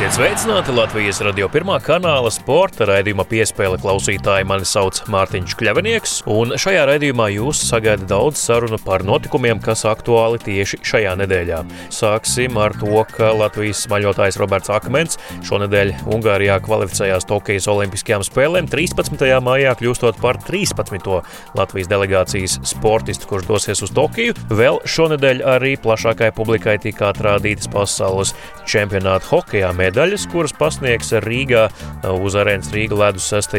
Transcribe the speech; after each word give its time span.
Esiet 0.00 0.16
sveicināti 0.16 0.72
Latvijas 0.72 1.18
radio 1.20 1.44
pirmā 1.52 1.74
kanāla 1.84 2.30
sporta 2.32 2.86
raidījuma 2.88 3.26
piespēle 3.28 3.76
klausītāji. 3.82 4.46
Mani 4.48 4.64
sauc 4.64 4.96
Mārtiņš 5.12 5.52
Kļavinieks, 5.60 6.14
un 6.32 6.54
šajā 6.56 6.86
raidījumā 6.88 7.26
jūs 7.34 7.58
sagaidat 7.68 8.08
daudz 8.08 8.40
sarunu 8.40 8.78
par 8.80 9.04
notikumiem, 9.04 9.60
kas 9.60 9.84
aktuāli 9.84 10.40
tieši 10.40 10.78
šajā 10.88 11.12
nedēļā. 11.20 11.58
Sāksim 11.92 12.56
ar 12.56 12.72
to, 12.80 13.02
ka 13.12 13.28
Latvijas 13.36 13.82
smaļotājs 13.84 14.38
Roberts 14.40 14.72
Akmens 14.72 15.20
šonadēļ 15.44 15.92
Ungārijā 16.16 16.56
kvalificējās 16.64 17.28
Tokijas 17.28 17.68
Olimpiskajām 17.68 18.24
spēlēm 18.24 18.72
13. 18.72 19.26
maijā, 19.44 19.76
kļūstot 19.82 20.16
par 20.24 20.40
13. 20.48 21.12
Latvijas 21.60 21.92
delegācijas 21.92 22.56
sportistu, 22.72 23.28
kurš 23.34 23.50
dosies 23.52 23.84
uz 23.84 23.92
Tokiju. 24.00 24.38
Vēl 24.48 24.80
šonadēļ 24.88 25.44
arī 25.58 25.76
plašākai 25.84 26.32
publikai 26.40 26.78
tika 26.88 27.12
atrādītas 27.12 27.68
pasaules 27.68 28.32
čempionāta 28.64 29.28
hokeja 29.28 29.74
medaļas, 29.76 29.89
kuras 30.30 30.52
pasniegs 30.56 31.12
Rīgā 31.24 31.68
uz 32.10 32.34
arēnas 32.38 32.70
Rīga 32.74 32.96
ledus 32.98 33.26
6. 33.32 33.56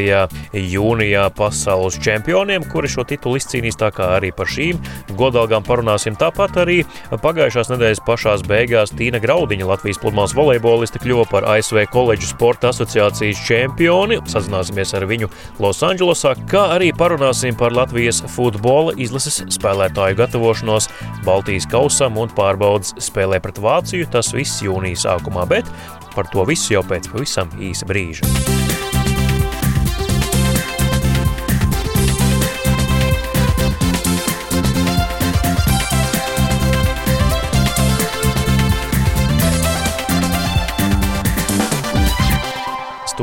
jūnijā 0.53 1.25
pasaules 1.35 1.97
čempioniem, 2.01 2.63
kuri 2.71 2.89
šo 2.91 3.03
titulu 3.07 3.39
izcīnīs. 3.39 3.77
Tā 3.79 3.91
kā 3.95 4.15
arī 4.17 4.31
par 4.35 4.47
šīm 4.47 4.79
godalgām 5.17 5.63
parunāsim. 5.63 6.15
Tāpat 6.19 6.57
arī 6.63 6.81
pagājušās 7.11 7.71
nedēļas 7.73 8.03
pašās 8.07 8.45
beigās 8.47 8.93
Tīna 8.95 9.21
Graudiņa, 9.23 9.67
Latvijas 9.69 10.01
pludmales 10.01 10.35
volejboliste, 10.37 11.01
kļuva 11.01 11.27
par 11.31 11.47
ASV 11.55 11.85
koledžu 11.91 12.31
sporta 12.31 12.71
asociācijas 12.71 13.43
čempioni. 13.47 14.21
Sazināsimies 14.31 14.95
ar 14.97 15.07
viņu 15.09 15.31
Losandželosā, 15.61 16.35
kā 16.51 16.67
arī 16.77 16.91
parunāsim 16.97 17.57
par 17.59 17.75
Latvijas 17.75 18.23
futbola 18.35 18.95
izlases 18.97 19.41
spēlētāju 19.51 20.19
gatavošanos 20.21 20.89
Baltijas 21.27 21.67
kausam 21.71 22.19
un 22.21 22.31
pārbaudas 22.35 22.95
spēlē 23.01 23.41
pret 23.43 23.61
Vāciju. 23.61 24.09
Tas 24.11 24.33
viss 24.35 24.63
jūnija 24.65 25.05
sākumā, 25.05 25.47
bet 25.49 25.69
Par 26.15 26.27
to 26.31 26.45
visu 26.47 26.75
jau 26.75 26.83
pēc 26.87 27.11
pavisam 27.13 27.51
īsa 27.59 27.87
brīža. 27.87 28.90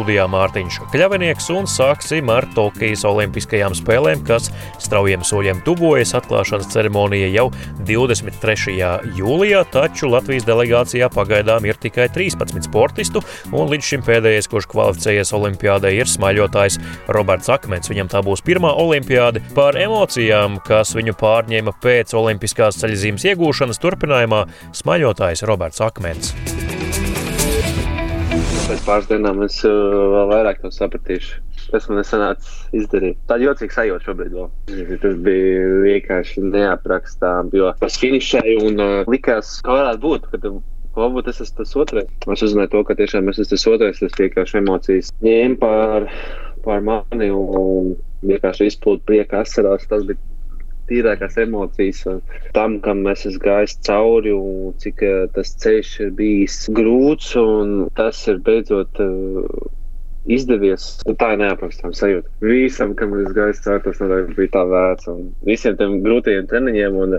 Studijā 0.09 0.25
Mārtiņš 0.33 0.77
Kļavinieks 0.89 1.51
un 1.53 1.67
sāksim 1.69 2.31
ar 2.33 2.47
Tokijas 2.55 3.03
Olimpiskajām 3.05 3.75
spēlēm, 3.77 4.23
kas 4.25 4.47
straujiem 4.81 5.21
soļiem 5.21 5.59
tuvojas. 5.67 6.15
Atklāšanas 6.17 6.71
ceremonija 6.73 7.27
jau 7.29 7.51
23. 7.85 8.79
jūlijā, 9.19 9.61
taču 9.69 10.09
Latvijas 10.09 10.47
delegācijā 10.49 11.11
pagaidām 11.13 11.69
ir 11.69 11.77
tikai 11.77 12.07
13 12.15 12.65
sportistu, 12.71 13.21
un 13.53 13.69
līdz 13.69 13.91
šim 13.91 14.07
pēdējais, 14.07 14.49
kurš 14.49 14.71
kvalificējies 14.73 15.35
Olimpiādē, 15.37 15.93
ir 15.99 16.09
smaļotājs 16.09 16.81
Roberts 17.13 17.53
Akmens. 17.53 17.93
Viņam 17.93 18.09
tā 18.09 18.25
būs 18.25 18.41
pirmā 18.47 18.73
olimpiāde 18.81 19.45
par 19.53 19.77
emocijām, 19.77 20.57
kas 20.65 20.95
viņu 20.97 21.19
pārņēma 21.21 21.77
pēc 21.85 22.17
olimpiskās 22.17 22.81
ceļzīmes 22.81 23.29
iegūšanas 23.35 23.85
turpinājumā 23.85 24.47
smaļotājs 24.81 25.45
Roberts 25.53 25.85
Akmens 25.85 26.33
pēc 28.69 28.81
pāris 28.85 29.07
dienām 29.09 29.43
es 29.47 29.59
uh, 29.65 29.75
vēl 30.13 30.27
vairāk 30.33 30.59
to 30.63 30.71
sapratīšu. 30.75 31.39
Tas 31.69 31.87
man 31.89 32.01
nesanāca 32.01 32.51
izdarīt. 32.77 33.19
Tāda 33.29 33.47
jocīga 33.47 33.77
sajūta 33.77 34.09
šobrīd 34.09 34.35
vēl. 34.37 34.49
Tas 35.03 35.15
bija 35.25 35.69
vienkārši 35.85 36.45
neaprakstām, 36.49 37.53
jo 37.57 37.71
es 37.85 38.01
finišēju 38.03 38.67
un 38.69 38.83
uh, 38.85 38.97
likās, 39.09 39.59
ka 39.65 39.77
varētu 39.79 40.05
būt. 40.05 40.29
Ka 40.33 40.53
Varbūt 40.99 41.29
tas 41.29 41.39
ir 41.45 41.51
tas 41.55 41.77
otrais. 41.79 42.09
Es 42.33 42.41
uzzināju 42.43 42.73
to, 42.73 42.81
ka 42.89 42.97
tiešām 42.99 43.29
es 43.31 43.39
esmu 43.39 43.53
tas 43.53 43.67
otrais. 43.71 44.01
Tas 44.03 44.17
vienkārši 44.19 44.57
emocijas 44.59 45.13
ņēma 45.23 45.59
pār, 45.61 46.09
pār 46.65 46.83
mani 46.89 47.29
un 47.31 47.93
vienkārši 48.27 48.67
izplūda 48.73 49.05
prieka 49.07 49.45
asarās. 49.45 49.87
Tas 49.87 50.03
bija 50.09 50.19
tīrākās 50.89 51.39
emocijas 51.43 52.05
tam, 52.57 52.79
kam 52.85 53.05
es 53.13 53.25
esmu 53.29 53.45
gājis 53.45 53.79
cauri, 53.89 54.35
un 54.35 54.77
cik 54.83 55.03
uh, 55.07 55.25
tas 55.35 55.55
ceļš 55.65 55.95
ir 56.07 56.15
bijis 56.19 56.61
grūts, 56.75 57.35
tas 57.99 58.23
ir 58.31 58.41
beidzot 58.47 59.03
uh, 59.05 59.45
izdevies. 60.29 60.91
Tā 61.21 61.33
ir 61.35 61.43
neaprakstām 61.43 61.95
sajūta. 61.97 62.31
Visam, 62.45 62.95
kam 62.99 63.17
es 63.21 63.33
gāju 63.37 63.57
cauri, 63.65 63.85
tas 63.87 64.37
bija 64.37 64.55
tā 64.57 64.65
vērts, 64.69 65.11
un 65.13 65.33
visiem 65.49 65.79
tiem 65.81 65.99
grūtajiem 66.05 66.49
treniņiem, 66.51 67.03
un 67.05 67.19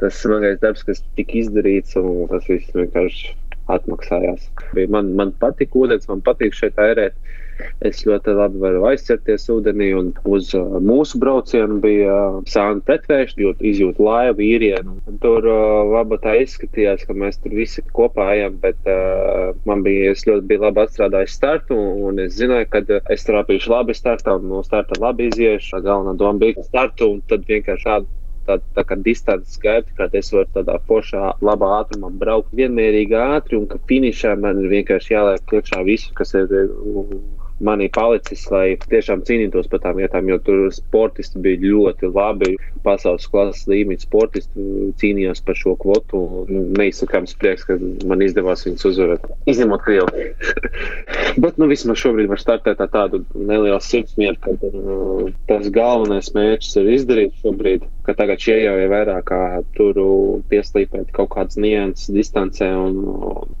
tas 0.00 0.22
smagais 0.22 0.60
darbs, 0.62 0.86
kas 0.86 1.02
tika 1.18 1.38
izdarīts, 1.42 1.96
un 2.00 2.26
tas 2.30 2.46
viss 2.48 2.76
vienkārši 2.76 3.34
atmaksājās. 3.76 4.48
Man, 4.92 5.14
man 5.18 5.34
patīk 5.42 5.76
ūdens, 5.76 6.08
man 6.10 6.24
patīk 6.26 6.56
šeit 6.56 6.80
ērēt. 6.80 7.16
Es 7.84 7.98
ļoti 8.08 8.32
labi 8.36 8.60
varu 8.62 8.86
aizcerties 8.88 9.42
ūdenī, 9.52 9.90
un 9.96 10.06
uz 10.28 10.52
uh, 10.56 10.78
mūsu 10.80 11.18
braucienu 11.20 11.76
bija 11.82 12.14
uh, 12.14 12.38
sāna 12.48 12.80
pretvērš, 12.86 13.34
izjūt 13.70 14.00
laivu 14.00 14.44
īrienu. 14.46 14.96
Tur 15.20 15.44
uh, 15.44 15.90
labi 15.92 16.16
tā 16.24 16.38
izskatījās, 16.40 17.04
ka 17.08 17.16
mēs 17.20 17.40
tur 17.42 17.56
visi 17.58 17.84
kopā 17.96 18.30
ejam, 18.36 18.56
bet 18.62 18.88
uh, 18.88 19.50
man 19.68 19.84
bija, 19.84 20.14
es 20.14 20.24
ļoti 20.28 20.48
biju 20.48 20.64
labi 20.66 20.84
atstrādājis 20.86 21.36
startu, 21.36 21.76
un 22.08 22.22
es 22.24 22.38
zināju, 22.38 22.70
ka 22.72 22.84
es 23.12 23.28
trāpīšu 23.28 23.74
labi 23.74 23.96
startā, 23.98 24.38
un 24.40 24.48
no 24.54 24.64
starta 24.64 24.96
labi 25.02 25.28
iziešu. 25.28 25.82
Galvenā 25.84 26.16
doma 26.20 26.46
bija 26.46 26.64
startu, 26.64 27.12
un 27.16 27.22
tad 27.28 27.44
vienkārši 27.48 27.88
tādu 27.90 28.19
tāda 28.50 28.66
tā 28.78 28.86
kā 28.86 28.98
distances 29.06 29.58
gaita, 29.62 29.94
kā 29.96 30.08
es 30.20 30.32
varu 30.34 30.48
tādā 30.54 30.76
foršā, 30.90 31.34
labā 31.44 31.70
ātrumā 31.80 32.10
braukt 32.22 32.54
vienmērīgi 32.60 33.18
ātri, 33.20 33.58
un 33.60 33.68
ka 33.70 33.80
finišā 33.90 34.36
man 34.40 34.62
ir 34.64 34.70
vienkārši 34.74 35.14
jāliek 35.14 35.56
iekšā 35.58 35.82
visu, 35.86 36.14
kas 36.18 36.34
ir 36.38 36.50
manī 37.64 37.88
palicis, 37.92 38.46
lai 38.52 38.76
tiešām 38.90 39.24
cīnītos 39.28 39.68
par 39.70 39.82
tām 39.84 39.98
vietām, 40.00 40.28
jo 40.30 40.38
tur 40.44 40.66
sportisti 40.74 41.40
bija 41.42 41.60
ļoti 41.64 42.10
labi. 42.14 42.54
Pasaules 42.84 43.28
klases 43.30 43.68
līmeņa 43.70 44.04
sportisti 44.06 44.66
cīnījās 45.00 45.42
par 45.44 45.58
šo 45.58 45.76
kvotu. 45.80 46.22
Neizsakāms 46.78 47.36
prieks, 47.40 47.66
ka 47.68 47.76
man 48.08 48.24
izdevās 48.24 48.64
viņus 48.66 48.88
uzvarēt. 48.92 49.28
Izņemot 49.50 49.84
Krieviju. 49.84 50.32
Bet 51.42 51.60
nu, 51.60 51.68
vismaz 51.70 52.00
šobrīd 52.00 52.30
var 52.30 52.40
startēt 52.40 52.80
ar 52.82 52.90
tādu 52.92 53.22
nelielu 53.36 53.80
sirdsmieru, 53.84 54.38
ka 54.42 54.56
uh, 54.56 55.28
tas 55.50 55.68
galvenais 55.74 56.32
mērķis 56.36 56.80
ir 56.80 56.92
izdarīts 56.96 57.44
šobrīd, 57.44 57.86
tagad 58.18 58.42
šie 58.42 58.56
jau 58.64 58.72
ir 58.80 58.88
vairāk 58.90 59.28
kā 59.28 59.60
tur 59.76 59.98
pieslīpēt 60.50 61.12
kaut 61.14 61.30
kādas 61.34 61.58
nianses 61.60 62.10
distancē 62.14 62.70
un 62.74 62.96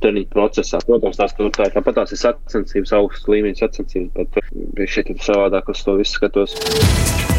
treniņu 0.02 0.30
procesā. 0.32 0.80
Protams, 0.86 1.20
tās 1.20 1.36
tur 1.38 1.52
tā, 1.54 1.68
tāpat 1.70 2.00
tās 2.00 2.14
ir 2.16 2.18
sacensības 2.18 2.94
augsts 2.98 3.30
līmeņa 3.30 3.60
sacensības 3.62 3.89
sacīt, 3.90 4.10
bet 4.14 4.36
uh, 4.38 4.86
šeit 4.86 5.10
savādāk 5.24 5.70
uz 5.70 5.82
to 5.84 5.96
visu 5.98 6.18
skatos. 6.18 6.54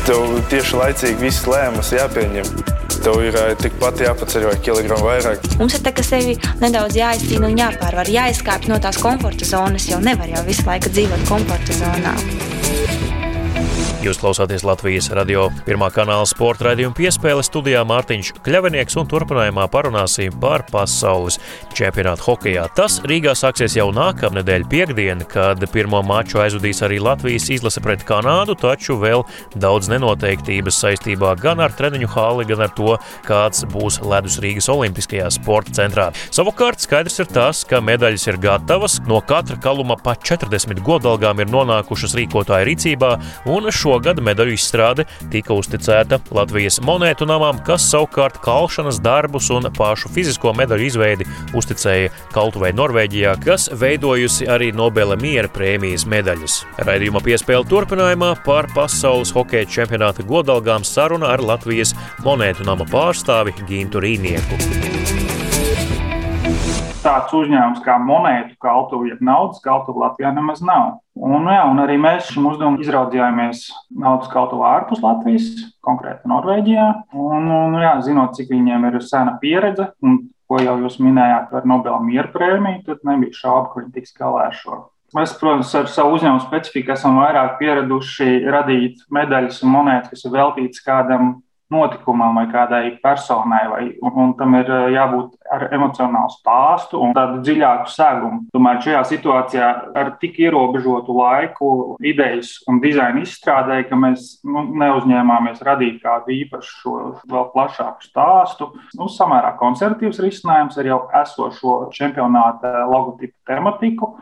Tev 0.05 0.39
tieši 0.49 0.77
laicīgi 0.79 1.19
viss 1.21 1.47
lēmums 1.47 1.91
jāpieņem. 1.93 2.47
Tev 3.01 3.21
ir 3.23 3.37
uh, 3.37 3.51
tikpat 3.57 4.01
jāpaceļ 4.05 4.47
vai 4.49 4.55
kilogramu 4.65 5.07
vairāk. 5.07 5.51
Mums 5.59 5.77
ir 5.77 5.85
tā, 5.85 5.93
ka 5.95 6.05
sevi 6.05 6.37
nedaudz 6.61 6.97
jāizcīna 6.99 7.49
un 7.49 7.59
jāpārvar, 7.61 8.09
jāizkāpj 8.11 8.71
no 8.71 8.79
tās 8.81 8.99
komforta 9.01 9.47
zonas, 9.47 9.89
jo 9.89 10.01
nevar 10.03 10.29
jau 10.31 10.45
visu 10.47 10.67
laiku 10.67 10.91
dzīvot 10.93 11.29
komforta 11.29 11.77
zonā. 11.77 12.17
Jūs 14.01 14.17
klausāties 14.17 14.63
Latvijas 14.65 15.11
radio 15.13 15.43
pirmā 15.61 15.91
kanāla 15.93 16.25
sporta 16.25 16.71
raidījuma 16.71 16.95
piespēle 16.97 17.43
studijā 17.45 17.83
Mārtiņš 17.85 18.31
Kļavinieks 18.41 18.95
un 18.97 19.05
turpinājumā 19.11 19.67
parunāsim 19.69 20.33
par 20.41 20.63
pasaules 20.71 21.37
čempionātu 21.77 22.25
hokejā. 22.25 22.63
Tas 22.73 22.95
Rīgā 23.05 23.35
sāksies 23.37 23.75
jau 23.77 23.91
nākamnedēļ 23.93 24.65
piekdien, 24.71 25.21
kad 25.29 25.61
pirmo 25.69 25.99
maču 26.01 26.41
aizvadīs 26.41 26.81
arī 26.87 26.97
Latvijas 26.97 27.45
izlase 27.53 27.83
pret 27.85 28.01
Kanādu, 28.07 28.55
taču 28.57 28.97
vēl 28.97 29.21
daudz 29.53 29.91
nenoteiktības 29.93 30.81
saistībā 30.81 31.35
gan 31.43 31.61
ar 31.61 31.77
treniņu 31.77 32.09
hāli, 32.15 32.47
gan 32.49 32.65
ar 32.65 32.73
to, 32.73 32.97
kāds 33.29 33.67
būs 33.69 34.01
ledus 34.01 34.39
Rīgas 34.41 34.71
Olimpiskajā 34.73 35.29
sporta 35.37 35.77
centrā. 35.77 36.07
Savukārt 36.33 36.81
skaidrs 36.81 37.21
ir 37.21 37.29
tas, 37.37 37.61
ka 37.69 37.83
medaļas 37.85 38.25
ir 38.33 38.41
gatavas, 38.41 38.97
no 39.05 39.21
katra 39.21 39.61
kaluma 39.61 40.01
pa 40.01 40.17
40 40.17 40.81
godalgām 40.89 41.45
ir 41.45 41.53
nonākušas 41.53 42.17
rīkotāja 42.17 42.65
rīcībā, 42.65 43.13
un 43.45 43.69
šo 43.69 43.90
šogad 43.91 44.21
medaļu 44.23 44.55
izstrāde 44.55 45.05
tika 45.31 45.55
uzticēta 45.57 46.21
Latvijas 46.31 46.79
monētu 46.85 47.27
namām, 47.27 47.59
kas 47.67 47.89
savukārt 47.91 48.39
kalšanas 48.43 49.01
darbus 49.03 49.49
un 49.51 49.67
pašu 49.75 50.11
fizisko 50.15 50.53
medaļu 50.55 50.87
izveidi 50.87 51.27
uzticēja 51.57 52.11
Kaltuvei 52.31 52.71
Norvēģijā, 52.77 53.35
kas 53.43 53.67
veidojusi 53.81 54.47
arī 54.51 54.71
Nobela 54.75 55.17
miera 55.19 55.51
prēmijas 55.51 56.07
medaļas. 56.07 56.61
Raidījuma 56.87 57.23
piespēle 57.25 57.67
turpinājumā 57.67 58.33
par 58.45 58.71
pasaules 58.75 59.33
hokeja 59.35 59.67
čempionāta 59.79 60.23
godalgām 60.27 60.87
saruna 60.87 61.33
ar 61.35 61.43
Latvijas 61.43 61.91
monētu 62.23 62.67
nama 62.67 62.87
pārstāvi 62.87 63.57
Gintu 63.67 64.03
Rīnieku 64.03 65.10
tāds 67.01 67.33
uzņēmums 67.35 67.81
kā 67.85 67.95
monētu 68.01 68.55
kaltuve, 68.61 69.11
ja 69.11 69.17
naudas 69.23 69.61
kaltuve 69.63 70.03
Latvijā 70.03 70.31
nemaz 70.35 70.61
nav. 70.65 70.99
Un, 71.17 71.47
jā, 71.49 71.63
un 71.69 71.81
arī 71.83 71.97
mēs 72.01 72.29
šim 72.31 72.47
uzdevumam 72.51 72.79
izraudzījāmies 72.81 73.65
naudas 74.03 74.29
kaltuve 74.31 74.67
ārpus 74.69 75.01
Latvijas, 75.03 75.49
konkrēti 75.85 76.29
Norvēģijā. 76.31 76.87
Un, 77.17 77.49
un, 77.49 77.79
jā, 77.81 77.95
zinot, 78.05 78.35
cik 78.37 78.53
viņiem 78.53 78.87
ir 78.91 79.01
sena 79.05 79.35
pieredze 79.41 79.91
un 80.05 80.23
ko 80.51 80.61
jau 80.61 80.77
jūs 80.83 80.99
minējāt 81.01 81.51
par 81.51 81.67
Nobela 81.69 82.01
mieru 82.03 82.31
prēmiju, 82.33 82.83
tad 82.87 83.05
nebija 83.07 83.37
šaubu, 83.39 83.69
ka 83.71 83.81
viņi 83.81 83.93
tiks 83.97 84.17
galā 84.17 84.49
ar 84.49 84.57
šo. 84.57 84.81
Mēs, 85.15 85.33
protams, 85.39 85.71
ar 85.75 85.89
savu 85.91 86.15
uzņēmumu 86.15 86.43
specifiku 86.45 86.93
esam 86.93 87.17
vairāk 87.19 87.57
pieraduši 87.59 88.45
radīt 88.51 89.01
medaļas 89.11 89.59
un 89.65 89.73
monētas, 89.73 90.13
kas 90.13 90.27
ir 90.27 90.35
veltītas 90.37 90.83
kādam 90.85 91.33
notikumam 91.71 92.35
vai 92.37 92.45
kādai 92.51 92.97
personai, 93.03 93.61
vai, 93.71 93.83
un, 94.03 94.17
un 94.23 94.33
tam 94.39 94.55
ir 94.59 94.69
eh, 94.69 94.89
jābūt 94.95 95.37
ar 95.51 95.67
emocionālu 95.75 96.33
stāstu 96.35 96.99
un 97.01 97.15
tādu 97.17 97.41
dziļāku 97.45 97.91
segumu. 97.91 98.41
Tomēr 98.55 98.81
šajā 98.85 99.01
situācijā 99.11 99.69
ar 100.01 100.13
tik 100.21 100.39
ierobežotu 100.43 101.15
laiku, 101.17 101.71
idejas 102.05 102.53
un 102.71 102.81
dizaina 102.83 103.23
izstrādē, 103.23 103.81
ka 103.89 103.99
mēs 103.99 104.37
nu, 104.47 104.67
neuzņēmāmies 104.83 105.63
radīt 105.67 105.99
kādu 106.03 106.35
īpašu, 106.37 106.95
vēl 107.31 107.49
plašāku 107.55 108.07
stāstu. 108.07 108.71
Nu, 108.99 109.09
samērā 109.11 109.55
konservatīvs 109.59 110.21
risinājums 110.23 110.79
ar 110.79 110.93
jau 110.93 111.01
esošo 111.23 111.81
čempionāta 111.95 112.85
logotipu 112.91 113.37
tematiku 113.47 114.15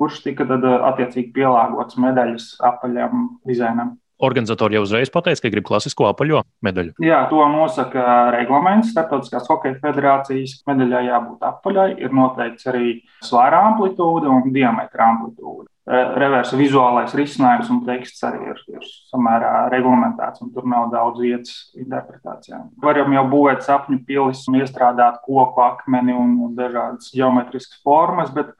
kurš 0.00 0.22
tika 0.24 0.46
tad 0.48 0.64
eh, 0.64 0.78
attiecīgi 0.88 1.34
pielāgots 1.36 1.98
medaļas 2.00 2.54
apaļam 2.64 3.34
dizainam. 3.48 3.98
Organizatori 4.20 4.76
jau 4.76 4.84
uzreiz 4.84 5.10
pateica, 5.12 5.40
ka 5.46 5.52
grib 5.52 5.64
klasisko 5.64 6.10
apaļo 6.10 6.42
medaļu. 6.64 6.92
Jā, 7.04 7.22
to 7.30 7.40
nosaka 7.48 8.04
reglaments. 8.34 8.92
Startautiskās 8.92 9.48
hokeja 9.48 9.78
federācijas 9.80 10.58
medaļai 10.68 11.06
jābūt 11.08 11.46
apaļai. 11.48 11.88
Ir 12.04 12.14
noteikts 12.16 12.68
arī 12.70 12.94
svāra 13.24 13.62
amplitūda 13.70 14.28
un 14.28 14.52
diametra 14.52 15.08
amplitūda. 15.14 15.68
Reversa 15.90 16.54
vizuālais 16.54 17.14
risinājums 17.18 17.70
un 17.72 17.80
teksts 17.86 18.22
arī 18.28 18.52
ir, 18.52 18.60
ir 18.70 18.84
samērā 19.10 19.64
reglamentēts, 19.72 20.44
un 20.44 20.52
tur 20.54 20.68
nav 20.70 20.90
daudz 20.92 21.18
vietas 21.18 21.54
interpretācijām. 21.74 22.68
Varam 22.84 23.16
jau 23.16 23.24
būvēt 23.32 23.64
sapņu 23.66 23.98
pilis 24.06 24.44
un 24.52 24.60
iestrādāt 24.60 25.18
koku 25.24 25.64
akmeni 25.64 26.14
un, 26.14 26.36
un 26.44 26.54
dažādas 26.58 27.10
geometriskas 27.16 27.80
formas, 27.82 28.30
bet 28.36 28.52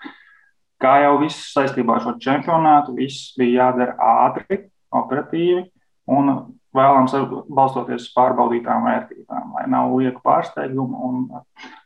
kā 0.82 0.96
jau 1.04 1.20
viss 1.20 1.52
saistībā 1.54 2.00
ar 2.00 2.06
šo 2.08 2.16
čempionātu, 2.24 2.96
viss 2.98 3.36
bija 3.38 3.68
jādara 3.68 3.94
ātri 4.26 4.64
operatīvi 4.90 5.64
un 6.16 6.32
vēlams 6.76 7.14
balstoties 7.50 8.04
uz 8.06 8.10
pārbaudītām 8.14 8.84
vērtībām, 8.86 9.54
lai 9.56 9.64
nav 9.70 9.90
lieku 9.98 10.22
pārsteigumu 10.22 11.00
un 11.08 11.24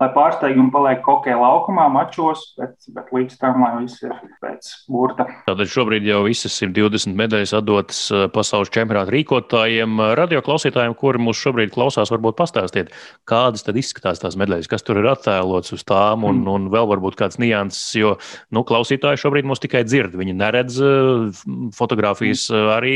lai 0.01 0.09
pārsteigumi 0.13 0.73
paliek 0.75 1.05
hokeja 1.07 1.39
laukumā, 1.41 1.87
mačos, 1.93 2.43
bet, 2.59 2.77
bet 2.93 3.09
līdz 3.15 3.39
tam, 3.41 3.63
lai 3.65 3.73
viss 3.81 4.03
ir 4.05 4.13
pēc 4.45 4.71
burta. 4.93 5.27
Tātad 5.49 5.71
šobrīd 5.71 6.05
jau 6.09 6.21
visas 6.27 6.57
120 6.61 7.17
medaļas 7.17 7.55
atdotas 7.57 8.03
eh, 8.13 8.27
pasaules 8.35 8.73
čempionāta 8.75 9.15
rīkotājiem, 9.15 10.03
radio 10.19 10.43
klausītājiem, 10.45 10.97
kuri 11.01 11.23
mūs 11.25 11.41
šobrīd 11.41 11.73
klausās, 11.75 12.13
varbūt 12.13 12.37
pastāstiet, 12.39 12.93
kādas 13.29 13.65
tad 13.65 13.81
izskatās 13.81 14.21
tās 14.23 14.37
medaļas, 14.41 14.69
kas 14.71 14.85
tur 14.85 15.01
ir 15.01 15.09
attēlots 15.15 15.73
uz 15.77 15.87
tām 15.89 16.29
un, 16.29 16.43
mm. 16.43 16.53
un 16.53 16.69
vēl 16.75 16.91
varbūt 16.93 17.19
kāds 17.21 17.41
nianses, 17.41 17.95
jo, 17.97 18.15
nu, 18.53 18.67
klausītāji 18.69 19.23
šobrīd 19.25 19.49
mūs 19.49 19.65
tikai 19.65 19.85
dzird, 19.89 20.17
viņi 20.21 20.37
neredz 20.37 20.81
eh, 20.85 21.43
fotografijas 21.77 22.51
mm. 22.53 22.71
arī 22.77 22.95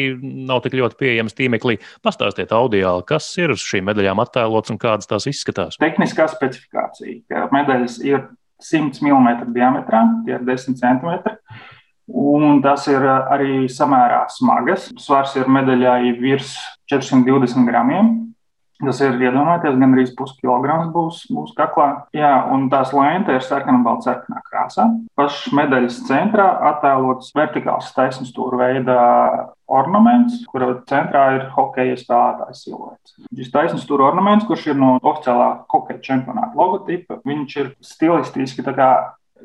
nav 0.52 0.62
tik 0.66 0.76
ļoti 0.78 1.00
pieejamas 1.00 1.36
tīmeklī. 1.38 1.77
Pastāstiet 2.04 2.52
audio, 2.56 2.98
kas 3.06 3.28
ir 3.40 3.54
uz 3.54 3.64
šīm 3.64 3.88
medaļām 3.90 4.22
attēlots 4.24 4.74
un 4.74 4.80
kādas 4.80 5.10
tās 5.10 5.28
izskatās. 5.30 5.78
Tehniskā 5.80 6.28
specifikācija, 6.32 7.46
medaļas 7.54 7.98
ir 8.06 8.26
100 8.62 9.02
mm 9.04 9.52
diametrā, 9.54 10.02
tie 10.26 10.36
ir 10.38 10.46
10 10.46 10.78
cm. 10.80 11.34
Un 12.08 12.62
tas 12.64 12.86
ir 12.88 13.04
arī 13.04 13.66
samērā 13.68 14.22
smagas. 14.32 14.88
Svars 15.00 15.34
ir 15.36 15.50
medaļai 15.52 16.14
virs 16.22 16.54
420 16.88 17.68
gramiem. 17.68 18.14
Tas 18.78 19.00
ir 19.02 19.16
iedomājieties, 19.18 19.76
gan 19.80 19.94
arī 19.96 20.04
puskilograms 20.18 20.92
būs, 20.94 21.22
būs 21.34 21.54
kaklā. 21.58 21.88
Jā, 22.14 22.30
un 22.54 22.68
tās 22.70 22.92
lēnta 22.94 23.34
ir 23.34 23.42
sarkana 23.42 23.82
balta 23.82 24.12
sarkanā 24.12 24.42
krāsā. 24.46 24.86
Pašas 25.18 25.54
medaļas 25.58 26.02
centrā 26.06 26.46
attēlots 26.70 27.34
vertikāls 27.34 27.90
taisnstūra 27.96 28.60
veida 28.62 28.98
ornaments, 29.68 30.44
kura 30.48 30.70
centrā 30.88 31.24
ir 31.36 31.48
hokeja 31.56 31.98
spēlētājs 32.00 32.62
siluets. 32.64 33.16
Šis 33.34 33.50
taisnstūra 33.52 34.12
ornaments, 34.12 34.46
kurš 34.48 34.70
ir 34.70 34.78
no 34.78 34.94
oficiālā 35.02 35.50
hokeja 35.74 36.00
čempionāta 36.06 36.56
logotipa, 36.58 37.18
viņš 37.26 37.56
ir 37.60 37.72
stilistiski 37.84 38.64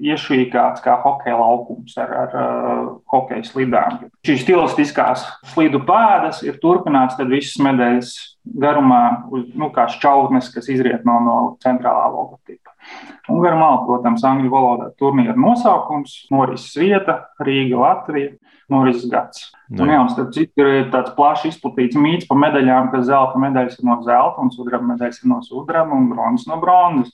iešūīgāts 0.01 0.83
kā 0.83 0.95
hokeja 1.03 1.37
laukums 1.37 1.95
ar, 2.01 2.13
ar 2.23 2.35
uh, 2.37 2.83
hokeja 3.13 3.45
slidām. 3.47 3.99
Šīs 4.25 4.43
stilistiskās 4.45 5.25
slidu 5.53 5.83
pēdas 5.85 6.41
ir 6.45 6.59
turpināts 6.63 7.19
visas 7.29 7.59
medaļas 7.63 8.13
garumā, 8.43 9.03
uz, 9.31 9.47
nu, 9.55 9.69
kā 9.75 9.87
šķautnes, 9.91 10.51
kas 10.53 10.69
izriet 10.73 11.05
no, 11.07 11.19
no 11.23 11.37
centrālā 11.63 12.09
logotipa. 12.11 12.73
Un 13.31 13.39
garumā, 13.43 13.69
protams, 13.87 14.23
angļu 14.27 14.51
valodā 14.51 14.89
turnīra 14.99 15.35
nosaukums, 15.39 16.25
norises 16.33 16.73
vieta, 16.75 17.21
Rīga, 17.43 17.79
Latvija, 17.79 18.33
norises 18.73 19.07
gads. 19.11 19.47
Nu, 19.69 19.85
un, 19.85 19.93
jā, 19.93 20.01
un 20.03 20.11
starp 20.11 20.33
citu, 20.35 20.65
ir 20.67 20.91
tāds 20.93 21.13
plaši 21.15 21.53
izplatīts 21.53 21.99
mīts 21.99 22.27
par 22.27 22.39
medaļām, 22.43 22.91
ka 22.91 23.03
zelta 23.07 23.39
medaļas 23.41 23.79
ir 23.79 23.87
no 23.87 23.97
zelta, 24.03 24.43
un 24.43 24.51
sudraba 24.53 24.91
medaļas 24.91 25.23
ir 25.23 25.31
no 25.31 25.39
sudraba, 25.45 25.95
un 25.95 26.11
bronzas 26.11 26.49
no 26.51 26.59
bronzas. 26.61 27.13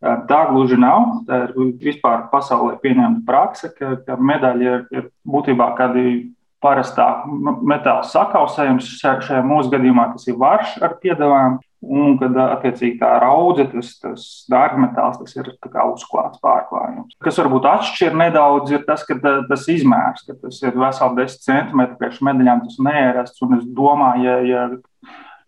Tā 0.00 0.40
gluži 0.50 0.76
nav. 0.80 1.22
Tā 1.28 1.46
ir 1.46 1.54
vispār 1.80 2.26
pasaulē 2.32 2.76
pieņemta 2.82 3.24
prakse, 3.28 3.72
ka, 3.72 3.96
ka 4.04 4.18
medaļa 4.20 4.72
ir, 4.72 4.82
ir 4.92 5.06
būtībā 5.28 5.70
kādi 5.78 6.08
parastā 6.62 7.06
metāla 7.62 8.04
sakausējums. 8.08 8.90
Šajā 9.00 9.40
mūsu 9.46 9.72
gadījumā 9.72 10.10
tas 10.14 10.28
ir 10.28 10.36
varš 10.40 10.76
ar 10.84 10.98
piedevām. 11.02 11.60
Un, 11.86 12.16
kad 12.18 12.34
attiecīgi 12.40 12.96
tā 12.98 13.12
raudze, 13.22 13.66
tas, 13.70 13.90
tas 14.00 14.22
dārgmetāls, 14.50 15.20
tas 15.20 15.36
ir 15.36 15.50
uzklāts 15.52 16.40
pārklājums. 16.42 17.14
Kas 17.22 17.36
varbūt 17.38 17.68
atšķir 17.68 18.16
nedaudz, 18.16 18.72
ir 18.72 18.82
tas, 18.88 19.04
ka 19.06 19.14
tas 19.20 19.66
izmērs, 19.70 20.24
ka 20.26 20.34
tas 20.40 20.58
ir 20.64 20.74
veseli 20.74 21.20
10 21.20 21.44
centimetri 21.44 21.98
priekš 22.00 22.22
medaļām, 22.26 22.64
tas 22.64 22.80
neierasts. 22.88 23.44
Un 23.44 23.58
es 23.60 23.68
domāju, 23.76 24.24
ja, 24.24 24.38
ja 24.48 24.64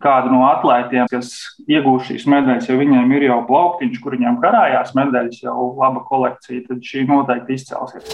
kādu 0.03 0.31
no 0.33 0.45
atlētiem, 0.49 1.09
kas 1.11 1.33
iegūst 1.67 2.13
šīs 2.13 2.27
medaļas, 2.31 2.69
ja 2.71 2.77
viņiem 2.79 3.15
ir 3.17 3.29
jau 3.29 3.39
plauktiņš, 3.49 3.99
kur 4.03 4.15
viņiem 4.15 4.39
karājās 4.43 4.95
medaļas, 4.99 5.41
jau 5.43 5.73
laba 5.79 6.05
kolekcija, 6.07 6.67
tad 6.69 6.85
šī 6.87 7.05
noteikti 7.09 7.59
izcelsies. 7.59 8.07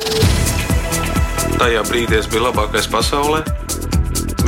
Tajā 1.61 1.85
brīdī 1.87 2.19
es 2.19 2.31
biju 2.31 2.49
labākais 2.49 2.88
pasaulē. 2.91 3.45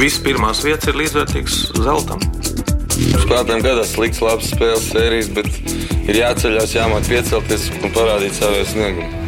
Viss 0.00 0.20
pirmās 0.24 0.64
vietas 0.64 0.90
ir 0.90 0.98
līdzvērtīgs 1.00 1.60
zeltam. 1.84 2.24
Spēlētājiem 2.96 3.62
gadās 3.64 3.92
slikts, 3.92 4.22
labs 4.24 4.50
spēles 4.52 4.88
sērijas, 4.92 5.30
bet 5.36 5.52
ir 6.08 6.22
jāceļās, 6.22 6.74
jāmāk 6.76 7.08
piecelties 7.12 7.68
un 7.82 7.92
parādīt 7.96 8.36
savu 8.40 8.64
sniegumu. 8.72 9.25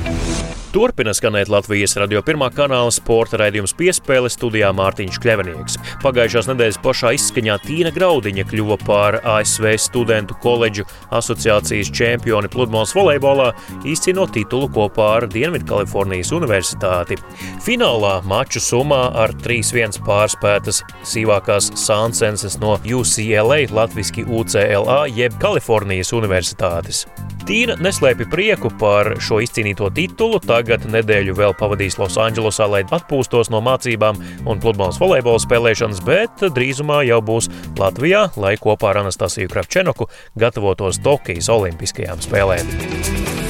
Turpina 0.72 1.14
skanēt 1.16 1.48
Latvijas 1.48 1.94
radio 1.96 2.20
pirmā 2.20 2.50
kanāla 2.52 2.90
sporta 2.92 3.38
raidījums 3.40 3.72
piespēle 3.78 4.28
studijā 4.28 4.68
Mārtiņš 4.76 5.16
Kļavinieks. 5.24 5.76
Pagājušās 6.02 6.50
nedēļas 6.50 6.78
pašā 6.84 7.14
izskaņā 7.16 7.54
Tīna 7.62 7.92
Graudiņa 7.96 8.44
kļuva 8.50 8.76
par 8.82 9.16
ASV 9.24 9.70
studentu 9.80 10.36
koledžu 10.42 10.84
asociācijas 11.16 11.88
čempioni 11.88 12.50
pludmales 12.52 12.92
volejbolā, 12.92 13.54
izcīnot 13.88 14.34
titulu 14.36 14.68
kopā 14.74 15.06
ar 15.22 15.28
Dienvidkalifornijas 15.32 16.34
Universitāti. 16.36 17.16
Finālā 17.64 18.18
maču 18.28 18.60
summā 18.60 19.06
ar 19.24 19.32
3-1 19.40 20.02
pārspētas 20.04 20.82
sīvākās 21.00 21.72
Sansenses 21.80 22.60
no 22.60 22.76
UCLA, 22.84 23.62
latviski 23.72 24.28
UCLA 24.28 25.00
jeb 25.16 25.40
Kalifornijas 25.40 26.12
Universitātes. 26.12 27.06
Tīna 27.48 27.78
neslēpja 27.80 28.26
prieku 28.28 28.68
par 28.76 29.14
šo 29.24 29.38
izcīnīto 29.40 29.86
titulu, 29.96 30.36
tagad 30.58 30.88
nedēļu 30.90 31.36
vēl 31.38 31.54
pavadīs 31.58 31.98
Losandželosā, 32.00 32.66
lai 32.70 32.82
atpūstos 32.82 33.52
no 33.54 33.60
mācībām 33.64 34.18
un 34.48 34.62
pludmales 34.62 34.98
volejbola 34.98 35.42
spēlēšanas, 35.44 36.02
bet 36.06 36.46
drīzumā 36.56 37.04
jau 37.06 37.20
būs 37.22 37.50
Latvijā, 37.78 38.28
lai 38.40 38.56
kopā 38.58 38.92
ar 38.92 39.04
Anastasiju 39.04 39.52
Kravčenoku 39.52 40.10
gatavotos 40.38 41.02
Tokijas 41.04 41.52
Olimpiskajām 41.54 42.24
spēlēm. 42.24 43.47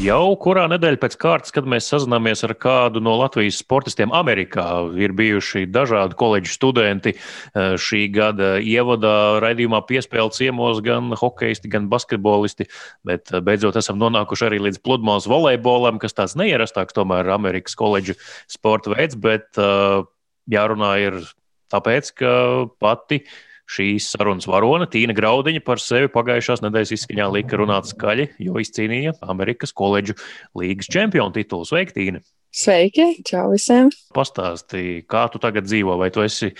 Jau 0.00 0.32
kurā 0.40 0.62
nedēļa 0.70 0.96
pēc 0.96 1.14
kārtas, 1.20 1.52
kad 1.52 1.66
mēs 1.68 1.84
sazināmies 1.90 2.40
ar 2.46 2.54
kādu 2.56 3.02
no 3.04 3.18
Latvijas 3.20 3.58
sportistiem 3.60 4.14
Amerikā, 4.16 4.64
ir 4.96 5.12
bijuši 5.12 5.66
dažādi 5.68 6.16
koledžu 6.16 6.54
studenti. 6.54 7.12
Eh, 7.12 7.74
šī 7.76 8.06
gada 8.14 8.54
ievadā 8.64 9.42
raidījumā 9.44 9.82
piespēle 9.84 10.32
ciemos 10.32 10.80
gan 10.86 11.12
hokeisti, 11.20 11.68
gan 11.68 11.90
basketbolisti, 11.92 12.70
bet 13.04 13.28
eh, 13.28 13.44
beidzot 13.44 13.76
esam 13.76 14.00
nonākuši 14.00 14.48
arī 14.48 14.62
līdz 14.70 14.80
pludmales 14.80 15.28
volejbolam, 15.28 16.00
kas 16.00 16.16
tāds 16.16 16.36
neierastāks 16.40 16.96
tomēr 16.96 17.28
Amerikas 17.36 17.76
koledžu 17.76 18.16
sporta 18.48 18.94
veids, 18.94 19.20
bet 19.20 19.60
eh, 19.60 20.00
jārunā 20.56 20.94
ir 21.10 21.20
tāpēc, 21.76 22.14
ka 22.16 22.34
pati 22.80 23.20
Šīs 23.70 24.08
sarunas 24.10 24.48
varone 24.50 24.88
Tīna 24.90 25.14
Graudiņa 25.14 25.62
par 25.62 25.78
sevi 25.82 26.10
pagājušās 26.10 26.64
nedēļas 26.64 26.94
izskaņā 26.96 27.28
lika 27.36 27.60
runāt 27.60 27.86
skaļi, 27.92 28.26
jo 28.42 28.58
izcīnīja 28.58 29.14
Amerikas 29.30 29.74
koledžu 29.76 30.16
līgas 30.58 30.90
čempionu 30.90 31.34
titulu. 31.36 31.68
Sveiki, 31.68 31.94
Tīna! 31.94 32.22
Sveiki! 32.50 33.20
Čau 33.28 33.52
visiem! 33.52 33.92
Pastāstīji, 34.16 35.04
kā 35.06 35.28
tu 35.30 35.38
tagad 35.42 35.68
dzīvo, 35.68 35.94
vai 36.00 36.10
tu 36.10 36.24
esi 36.24 36.50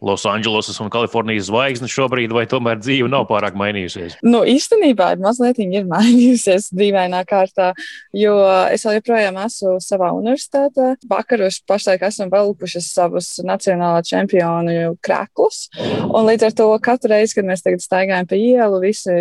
Losandželosas 0.00 0.80
un 0.80 0.90
Kalifornijas 0.92 1.48
zvaigzne 1.50 1.88
šobrīd, 1.90 2.32
vai 2.32 2.46
tomēr 2.48 2.80
dzīve 2.80 3.08
nav 3.12 3.26
pārāk 3.28 3.56
mainījusies? 3.58 4.16
Nu, 4.24 4.42
īstenībā 4.48 5.12
mazliet 5.20 5.60
ir 5.60 5.88
mainījusies 5.94 6.70
dīvainā 6.76 7.22
kārtā, 7.28 7.72
jo 8.16 8.36
es 8.72 8.86
vēl 8.86 8.98
joprojām 9.00 9.40
esmu 9.44 9.76
savā 9.84 10.10
universitātē. 10.16 10.94
Vakaros 11.10 11.60
pašlaik 11.68 12.06
esam 12.08 12.32
velkuši 12.32 12.82
savus 12.84 13.32
nacionālā 13.44 14.00
čempionu 14.06 14.94
krēklus. 15.04 15.66
Un 16.08 16.28
līdz 16.28 16.48
ar 16.48 16.56
to 16.56 16.68
katru 16.82 17.12
reizi, 17.14 17.36
kad 17.36 17.48
mēs 17.48 17.64
tagad 17.66 17.84
staigājam 17.84 18.28
pa 18.30 18.38
ielu, 18.38 18.80
visi 18.82 19.16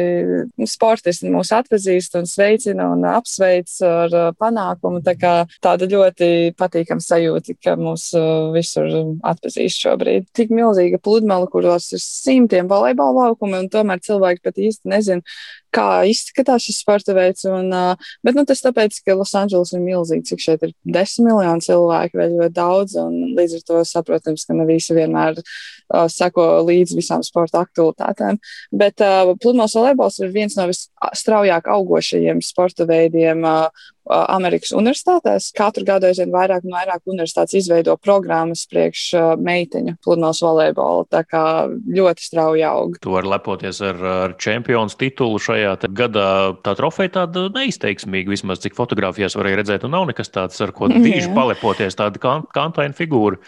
sportisti 0.70 1.32
mūs 1.32 1.52
atpazīst 1.56 2.16
un 2.20 2.30
sveicina 2.30 2.90
un 2.94 3.04
apsveic 3.10 3.76
ar 3.86 4.16
panākumu. 4.40 5.04
Tā 5.06 5.16
kā 5.20 5.34
tāda 5.64 5.90
ļoti 5.90 6.56
patīkama 6.60 7.04
sajūta, 7.04 7.58
ka 7.64 7.76
mūs 7.80 8.10
visur 8.56 8.90
atpazīst 9.28 9.84
šobrīd. 9.84 10.30
Tik 10.36 10.54
milzīga 10.70 11.02
pludmale, 11.04 11.50
kuros 11.52 11.90
ir 11.96 12.04
simtiem 12.04 12.70
volejbola 12.70 13.30
laukumi, 13.30 13.60
un 13.60 13.70
tomēr 13.74 14.02
cilvēki 14.06 14.46
pat 14.46 14.62
īsti 14.70 14.94
nezina, 14.94 15.38
kā 15.76 16.04
izskatās 16.10 16.66
šis 16.68 16.82
sporta 16.84 17.16
veids. 17.18 17.46
Un, 17.50 17.72
uh, 17.74 18.12
bet 18.26 18.38
nu, 18.38 18.46
tas 18.48 18.64
tāpēc, 18.66 19.02
ka 19.06 19.18
Losandželos 19.18 19.74
ir 19.76 19.84
milzīgi, 19.84 20.28
cik 20.32 20.44
šeit 20.44 20.66
ir 20.68 20.74
desmit 20.84 21.30
miljoni 21.30 21.66
cilvēku, 21.66 22.20
vai 22.20 22.30
ļoti 22.34 22.56
daudz. 22.56 22.98
Līdz 23.38 23.60
ar 23.60 23.68
to 23.68 23.84
saprotams, 23.88 24.48
ka 24.48 24.58
ne 24.58 24.66
visi 24.70 24.96
vienmēr 24.98 25.40
uh, 25.40 26.08
seko 26.12 26.50
līdzi 26.68 27.00
visām 27.00 27.24
sporta 27.26 27.64
aktualitātēm. 27.66 28.40
Bet 28.72 29.04
uh, 29.06 29.36
pludmales 29.42 29.78
volejbols 29.78 30.20
ir 30.24 30.34
viens 30.36 30.58
no 30.60 30.70
visstraujāk 30.72 31.70
augošajiem 31.70 32.44
sporta 32.46 32.90
veidiem. 32.90 33.46
Uh, 33.46 33.88
Amerikas 34.10 34.72
universitātēs. 34.74 35.52
Katru 35.54 35.86
gadu 35.86 36.08
aizvien 36.10 36.32
vairāk 36.34 36.64
un 36.66 36.74
vairāk 36.74 37.04
universitātes 37.06 37.60
izveido 37.60 37.94
programmas 38.02 38.64
priekš 38.70 39.04
meiteņu 39.38 40.00
pludmales 40.04 40.42
volejbolu. 40.42 41.06
Tā 41.14 41.22
kā 41.28 41.44
ļoti 41.70 42.26
strauji 42.26 42.66
aug. 42.66 42.98
Tu 43.04 43.14
vari 43.14 43.30
lepoties 43.30 43.82
ar, 43.86 44.02
ar 44.26 44.36
čempionu 44.42 44.98
titulu 44.98 45.38
šajā 45.44 45.59
šajā 45.60 45.94
gadā 45.96 46.28
tā 46.64 46.74
trofeja 46.78 47.12
tāda 47.20 47.48
neizteiksmīga, 47.54 48.32
vismaz 48.34 48.62
cik 48.64 48.76
fotografijās 48.78 49.36
varēja 49.38 49.60
redzēt, 49.62 49.88
nav 49.92 50.08
nekas 50.10 50.32
tāds, 50.32 50.60
ar 50.64 50.72
ko 50.76 50.90
diži 50.92 51.30
palepoties, 51.36 51.98
tāda 52.00 52.20
kantaina 52.54 52.96
figūra. 52.96 53.40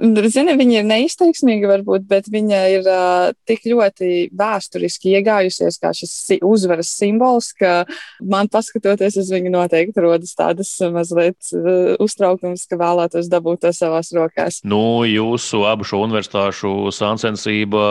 Zini, 0.00 0.54
viņa 0.56 0.80
ir 0.80 0.88
neizteiksmīga 0.88 1.70
varbūt, 1.70 2.06
bet 2.08 2.30
viņa 2.32 2.60
ir 2.74 2.88
uh, 2.88 3.30
tik 3.48 3.66
ļoti 3.68 4.30
vēsturiski 4.36 5.14
iegājusies 5.18 5.78
kā 5.80 5.92
šis 5.96 6.14
uzvaras 6.46 6.92
simbols, 6.96 7.52
ka 7.56 7.84
man 8.24 8.50
paskatoties 8.52 9.18
uz 9.20 9.32
viņu 9.32 9.52
noteikti 9.54 10.04
rodas 10.04 10.34
tādas 10.38 10.72
mazliet 10.92 11.52
uh, 11.56 11.96
uztraukums, 12.02 12.66
ka 12.70 12.80
vēlētos 12.80 13.30
dabūt 13.32 13.66
to 13.66 13.74
savās 13.76 14.12
rokās. 14.16 14.62
Nu, 14.64 15.02
jūsu 15.08 15.66
abu 15.68 15.86
šo 15.88 16.02
universitāšu 16.06 16.94
sāncensība 16.96 17.84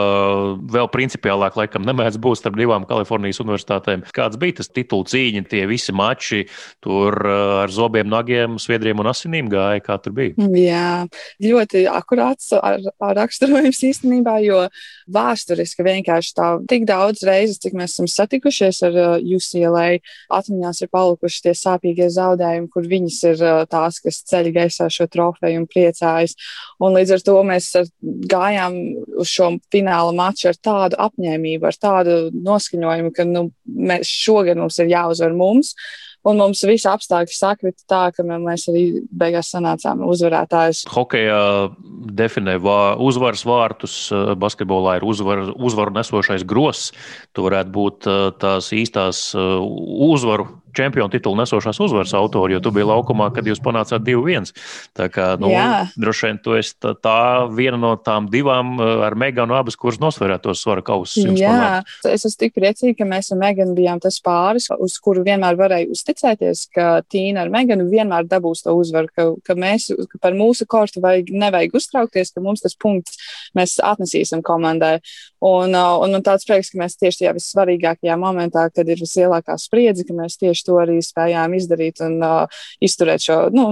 vēl 0.70 0.90
principiālāk 0.90 1.58
laikam 1.60 1.86
nemēdz 1.86 2.18
būt 2.22 2.42
starp 2.42 2.58
divām 2.58 2.88
Kalifornijas 2.90 3.40
universitātēm 3.44 3.69
universitātēm. 3.70 4.04
Kāds 4.14 4.38
bija 4.40 4.58
tas 4.60 4.68
titulu 4.68 5.04
cīņa, 5.04 5.44
tie 5.48 5.66
visi 5.66 5.92
mači 5.92 6.46
tur 6.82 7.14
uh, 7.14 7.62
ar 7.62 7.70
zobiem, 7.70 8.08
nagiem, 8.08 8.58
sviedriem 8.58 9.00
un 9.00 9.10
asinīm 9.10 9.50
gāja? 9.50 9.80
Kā 9.84 9.98
tur 10.02 10.14
bija? 10.16 10.34
Jā, 10.36 11.06
ļoti 11.40 11.86
akurāts 11.90 12.52
ar, 12.56 12.80
ar 13.00 13.16
raksturojums 13.16 13.82
īstenībā, 13.90 14.38
jo 14.44 14.66
vēsturiski 15.10 15.84
vienkārši 15.86 16.34
tā 16.36 16.50
tik 16.68 16.86
daudz 16.88 17.24
reizes, 17.26 17.60
cik 17.62 17.76
mēs 17.78 17.94
esam 17.94 18.08
satikušies 18.10 18.82
ar 18.88 18.98
uh, 18.98 19.16
UCLA, 19.20 20.00
atmiņās 20.30 20.82
ir 20.84 20.92
palikuši 20.92 21.46
tie 21.46 21.54
sāpīgie 21.56 22.10
zaudējumi, 22.12 22.70
kur 22.72 22.88
viņas 22.90 23.20
ir 23.32 23.44
uh, 23.44 23.62
tās, 23.70 24.00
kas 24.02 24.22
ceļ 24.30 24.52
gaisā 24.56 24.90
šo 24.90 25.08
trofeju 25.10 25.62
un 25.62 25.68
priecājas. 25.70 26.36
Un 26.80 26.96
līdz 26.96 27.16
ar 27.16 27.24
to 27.26 27.36
mēs 27.46 27.70
gājām 28.30 28.76
uz 29.20 29.30
šo 29.30 29.52
fināla 29.72 30.14
maču 30.16 30.50
ar 30.50 30.58
tādu 30.60 30.98
apņēmību, 31.00 31.66
ar 31.68 31.76
tādu 31.80 32.16
noskaņojumu, 32.34 33.12
ka 33.14 33.26
nu, 33.28 33.48
mēs 33.66 34.08
šogad 34.08 34.60
mums 34.60 34.78
ir 34.82 34.92
jāuzvar 34.92 35.36
mums. 35.36 35.74
Un 36.28 36.36
mums 36.36 36.60
visi 36.68 36.84
apstākļi 36.84 37.32
sakrita 37.32 37.86
tā, 37.88 38.00
ka 38.12 38.24
mēs 38.28 38.66
arī 38.68 38.82
beigās 39.08 39.48
sanācām 39.54 40.02
uzvarētājus. 40.04 40.82
Hokejā 40.92 41.38
definē 42.20 42.58
vā, 42.60 42.80
uzvaras 43.00 43.46
vārtus, 43.48 43.94
basketbolā 44.36 44.98
ir 44.98 45.06
uzvar, 45.08 45.46
uzvaru 45.56 45.96
nesošais 45.96 46.44
gross. 46.44 46.90
Tu 47.32 47.46
varētu 47.46 47.72
būt 47.72 48.10
tās 48.42 48.68
īstās 48.76 49.30
uzvaru 49.32 50.50
čempionu 50.76 51.12
titulu 51.12 51.38
nesošās 51.40 51.80
uzvaras 51.82 52.14
autori, 52.16 52.56
jo 52.56 52.62
tu 52.64 52.72
biji 52.74 52.88
laukumā, 52.90 53.30
kad 53.34 53.46
jūs 53.46 53.62
panācāt 53.64 54.04
2-1. 54.06 54.50
Tā 54.96 55.08
kā 55.12 55.32
nu, 55.40 55.50
Jā. 55.52 55.86
droši 56.00 56.28
vien 56.28 56.40
tu 56.42 56.56
esi 56.58 56.74
tā, 56.80 56.94
tā 56.98 57.16
viena 57.54 57.78
no 57.80 57.92
tām 58.00 58.28
divām 58.32 58.76
eh, 58.78 59.04
ar 59.06 59.16
Meganu 59.20 59.56
abas, 59.58 59.78
kuras 59.80 60.00
nosvērētu 60.02 60.50
tos 60.50 60.64
svara 60.64 60.84
kausus. 60.86 61.18
Jā, 61.38 61.52
panākt. 61.52 61.96
es 62.10 62.26
esmu 62.28 62.42
tik 62.44 62.56
priecīga, 62.58 62.98
ka 63.00 63.08
mēs 63.10 63.32
ar 63.34 63.40
Meganu 63.42 63.76
bijām 63.78 64.02
tas 64.02 64.20
pāris, 64.24 64.70
uz 64.78 64.98
kuru 65.02 65.24
vienmēr 65.26 65.58
varēja 65.60 65.90
uzticēties, 65.94 66.66
ka 66.74 66.88
Tīna 67.10 67.44
ar 67.44 67.52
Meganu 67.52 67.88
vienmēr 67.90 68.28
dabūs 68.30 68.64
to 68.66 68.74
uzvaru, 68.78 69.10
ka, 69.14 69.28
ka 69.46 69.58
mēs 69.58 69.90
ka 70.10 70.22
par 70.22 70.36
mūsu 70.38 70.66
kortu 70.70 71.02
vajag, 71.04 71.32
nevajag 71.34 71.76
uztraukties, 71.80 72.34
ka 72.34 72.44
mums 72.44 72.64
tas 72.64 72.76
punkts 72.78 73.18
mēs 73.56 73.78
atnesīsim 73.84 74.44
komandai. 74.46 74.98
Un, 75.40 75.72
un 75.72 76.12
man 76.12 76.24
tāds 76.24 76.44
prieks, 76.44 76.68
ka 76.72 76.80
mēs 76.82 76.98
tieši 77.00 77.22
tajā 77.22 77.32
vissvarīgākajā 77.38 78.16
momentā, 78.20 78.66
kad 78.74 78.88
ir 78.92 79.00
vislielākā 79.00 79.56
spriedze, 79.60 80.04
ka 80.04 80.16
mēs 80.16 80.36
tieši 80.40 80.66
to 80.66 80.76
arī 80.82 80.98
spējām 81.04 81.54
izdarīt 81.56 82.02
un 82.04 82.18
uh, 82.20 82.60
izturēt 82.84 83.24
šo 83.24 83.38
nu, 83.54 83.66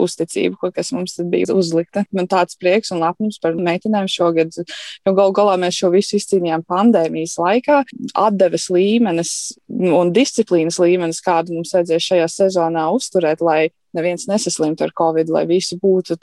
uzticību, 0.00 0.72
kas 0.72 0.92
mums 0.96 1.18
bija 1.28 1.52
uzlikta. 1.52 2.06
Man 2.16 2.30
tāds 2.32 2.56
prieks 2.56 2.94
un 2.94 3.02
lepnums 3.04 3.36
par 3.42 3.58
meitenēm 3.60 4.08
šogad, 4.08 4.56
jo 4.56 5.14
gal 5.18 5.36
galā 5.36 5.58
mēs 5.60 5.82
šo 5.82 5.92
visu 5.92 6.16
izcīnījām 6.16 6.64
pandēmijas 6.68 7.36
laikā. 7.42 7.82
Atdeves 8.16 8.70
līmenis 8.72 9.34
un 9.68 10.14
disciplīnas 10.16 10.80
līmenis, 10.80 11.20
kādu 11.24 11.58
mums 11.58 11.76
vajadzēja 11.76 12.08
šajā 12.08 12.32
sezonā 12.38 12.88
uzturēt, 12.96 13.44
lai 13.44 13.68
neviens 13.96 14.26
nesaslimtu 14.30 14.86
ar 14.86 14.92
covid, 14.98 15.30
lai 15.32 15.44
visi 15.50 15.78
būtu 15.80 16.16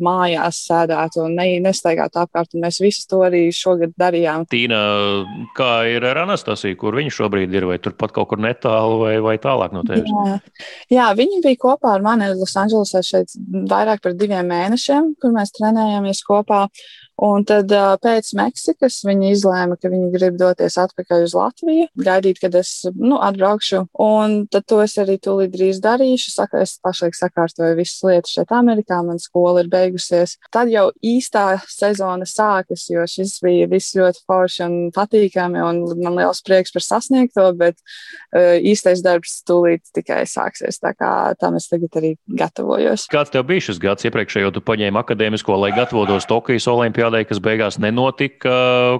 mājās, 0.00 0.60
sēdētu 0.68 1.24
un 1.24 1.36
ne, 1.38 1.46
nestaigātu 1.64 2.22
apkārt. 2.24 2.56
Mēs 2.60 2.80
visu 2.82 3.06
to 3.10 3.22
arī 3.26 3.46
šogad 3.54 3.94
darījām. 4.00 4.46
Tīna, 4.50 4.80
kā 5.56 5.72
ir 5.90 6.06
ar 6.08 6.24
Anastasiju, 6.24 6.78
kur 6.80 6.98
viņa 6.98 7.14
šobrīd 7.18 7.54
ir, 7.54 7.68
vai 7.70 7.78
turpat 7.82 8.14
kaut 8.16 8.30
kur 8.32 8.42
netālu 8.42 9.00
vai, 9.04 9.14
vai 9.24 9.36
tālāk 9.42 9.74
no 9.76 9.84
tevis? 9.86 10.10
Jā. 10.10 10.38
Jā, 10.92 11.08
viņa 11.16 11.40
bija 11.44 11.60
kopā 11.60 11.96
ar 11.96 12.04
mani 12.04 12.30
Losandželosā 12.34 13.02
šeit 13.04 13.34
vairāk 13.70 14.02
par 14.04 14.14
diviem 14.18 14.46
mēnešiem, 14.50 15.14
kur 15.20 15.34
mēs 15.34 15.54
trenējāmies 15.56 16.22
kopā. 16.26 16.66
Un 17.22 17.44
tad 17.46 17.70
pēc 18.02 18.32
Meksikas 18.34 18.98
viņi 19.06 19.30
izlēma, 19.36 19.76
ka 19.78 19.90
viņi 19.92 20.10
grib 20.14 20.38
doties 20.40 20.74
atpakaļ 20.82 21.26
uz 21.28 21.34
Latviju, 21.38 21.86
gaidīt, 21.94 22.40
kad 22.42 22.56
es 22.58 22.72
nu, 22.90 23.20
atbraukšu. 23.22 23.84
Un 24.02 24.36
tad 24.50 24.66
to 24.70 24.80
es 24.82 24.96
arī 24.98 25.16
tūlīt 25.22 25.52
drīz 25.54 25.78
darīšu. 25.84 26.32
Saka, 26.34 26.64
es 26.66 26.74
pašlaik 26.82 27.14
sakārtoju 27.14 27.78
visas 27.78 28.02
lietas 28.06 28.34
šeit 28.34 28.50
Amerikā, 28.54 28.98
man 29.06 29.22
skola 29.22 29.62
ir 29.62 29.70
beigusies. 29.70 30.36
Tad 30.54 30.72
jau 30.72 30.88
īstā 31.06 31.60
sezona 31.70 32.26
sākas, 32.26 32.88
jo 32.90 33.06
šis 33.06 33.36
bija 33.44 33.70
viss 33.70 33.94
ļoti 33.94 34.24
forši 34.26 34.64
un 34.66 34.76
patīkami, 34.94 35.62
un 35.62 35.84
man 36.02 36.18
liels 36.18 36.42
prieks 36.42 36.74
par 36.74 36.82
sasniegto, 36.82 37.46
bet 37.60 37.78
uh, 37.78 38.58
īstais 38.58 39.04
darbs 39.06 39.38
tūlīt 39.46 39.86
tikai 39.94 40.24
sāksies. 40.26 40.82
Tā 40.82 40.96
kā 40.98 41.12
tam 41.38 41.60
es 41.60 41.70
tagad 41.70 41.94
arī 42.02 42.14
gatavojos. 42.26 43.06
Kāds 43.12 43.30
tev 43.30 43.46
bija 43.46 43.68
šis 43.68 43.78
gads 43.82 44.10
iepriekšējo, 44.10 44.50
tu 44.56 44.64
paņēmi 44.66 44.98
akadēmisko, 45.04 45.62
lai 45.62 45.70
gatavotos 45.78 46.26
Tokijas 46.26 46.66
Olimpijā? 46.74 47.03
Olimpiādai, 47.04 47.24
kas 47.28 47.40
beigās 47.42 47.78
nenotika. 47.78 48.54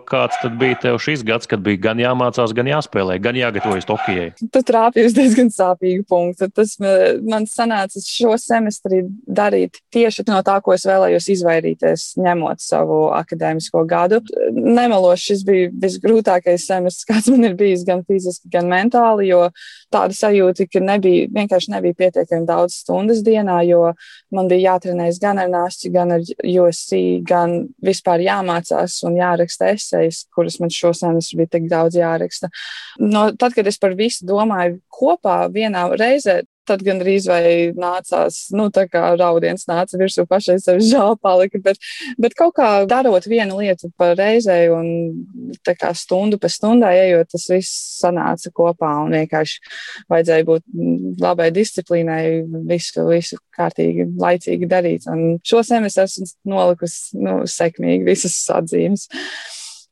Kāds 0.08 0.38
tad 0.42 0.56
bija 0.60 0.76
tev 0.80 0.98
šis 1.02 1.24
gads, 1.24 1.46
kad 1.46 1.62
bija 1.64 1.80
gan 1.90 1.98
jāmācās, 1.98 2.54
gan 2.54 2.68
jāspēlē, 2.68 3.18
gan 3.22 3.36
jāgatavojas 3.36 3.88
Tokijai? 3.88 4.32
Tu 4.52 4.62
trāpīji 4.62 5.08
uz 5.08 5.16
diezgan 5.16 5.50
sāpīgu 5.50 6.04
punktu. 6.08 6.48
Tas 6.54 6.76
man 6.80 7.46
sanāca 7.50 8.00
šo 8.04 8.36
semestri 8.40 9.04
darīt 9.26 9.80
tieši 9.94 10.26
no 10.28 10.40
tā, 10.44 10.60
ko 10.64 10.74
es 10.74 10.86
vēlējos 10.88 11.30
izvairīties, 11.36 12.06
ņemot 12.20 12.62
savu 12.62 13.08
akadēmisko 13.14 13.84
gadu. 13.88 14.20
Nemeloši 14.54 15.30
šis 15.32 15.44
bija 15.46 15.72
visgrūtākais 15.84 16.66
semestris, 16.68 17.08
kāds 17.08 17.30
man 17.32 17.48
ir 17.50 17.58
bijis 17.58 17.86
gan 17.86 18.04
fiziski, 18.06 18.50
gan 18.52 18.68
mentāli, 18.70 19.30
jo 19.32 19.48
tāda 19.94 20.16
sajūta, 20.16 20.66
ka 20.70 20.82
nebija, 20.82 21.28
vienkārši 21.34 21.72
nebija 21.74 21.96
pietiekami 21.98 22.48
daudz 22.48 22.80
stundas 22.82 23.22
dienā, 23.26 23.60
jo 23.68 23.92
man 24.34 24.50
bija 24.50 24.74
jātrenējas 24.74 25.20
gan 25.22 25.40
ar 25.42 25.50
nāšķi, 25.52 25.92
gan 25.94 26.16
ar 26.16 26.24
USC, 26.24 27.22
gan 27.26 27.56
vispār 27.84 28.24
jāmācās 28.26 29.00
un 29.08 29.18
jāraksta 29.20 29.72
esejas, 29.74 30.24
kuras 30.34 30.58
man 30.62 30.72
šo 30.74 30.94
semestru 30.96 31.42
bija 31.42 31.54
tik 31.56 31.68
daudz 31.70 31.98
jāraksta. 32.00 32.50
No, 33.02 33.28
tad, 33.38 33.54
kad 33.56 33.70
es 33.70 33.80
par 33.80 33.96
visu 33.98 34.26
domāju 34.28 34.80
kopā 34.92 35.44
vienā 35.54 35.86
reizē, 35.98 36.42
tad 36.68 36.82
gandrīz 36.84 37.28
vai 37.30 37.42
nācās, 37.76 38.48
nu, 38.56 38.68
tā 38.74 38.86
kā 38.90 39.14
raudiens 39.18 39.66
nāca 39.70 39.98
virsū 40.00 40.26
pašai 40.28 40.58
sev 40.62 40.80
žēl 40.90 41.18
palika, 41.22 41.60
bet, 41.64 41.80
bet 42.20 42.36
kaut 42.38 42.56
kā 42.58 42.68
darot 42.90 43.28
vienu 43.30 43.60
lietu 43.60 43.90
pa 43.98 44.12
reizei 44.18 44.68
un 44.72 44.88
tā 45.66 45.76
kā 45.78 45.92
stundu 45.96 46.38
pēc 46.40 46.58
stundai 46.58 46.94
ejot, 47.06 47.30
tas 47.34 47.46
viss 47.52 47.82
sanāca 48.00 48.52
kopā 48.54 48.92
un 49.04 49.16
vienkārši 49.18 49.60
vajadzēja 50.12 50.48
būt 50.48 50.64
labai 51.22 51.50
disciplīnai, 51.54 52.22
visu, 52.68 53.04
visu 53.08 53.40
kārtīgi, 53.54 54.08
laicīgi 54.20 54.68
darīt. 54.70 55.08
Un 55.10 55.38
šo 55.46 55.62
semestru 55.66 56.06
esmu 56.08 56.28
nolikusi, 56.54 57.18
nu, 57.20 57.42
sekmīgi 57.50 58.08
visas 58.08 58.38
atzīmes. 58.54 59.08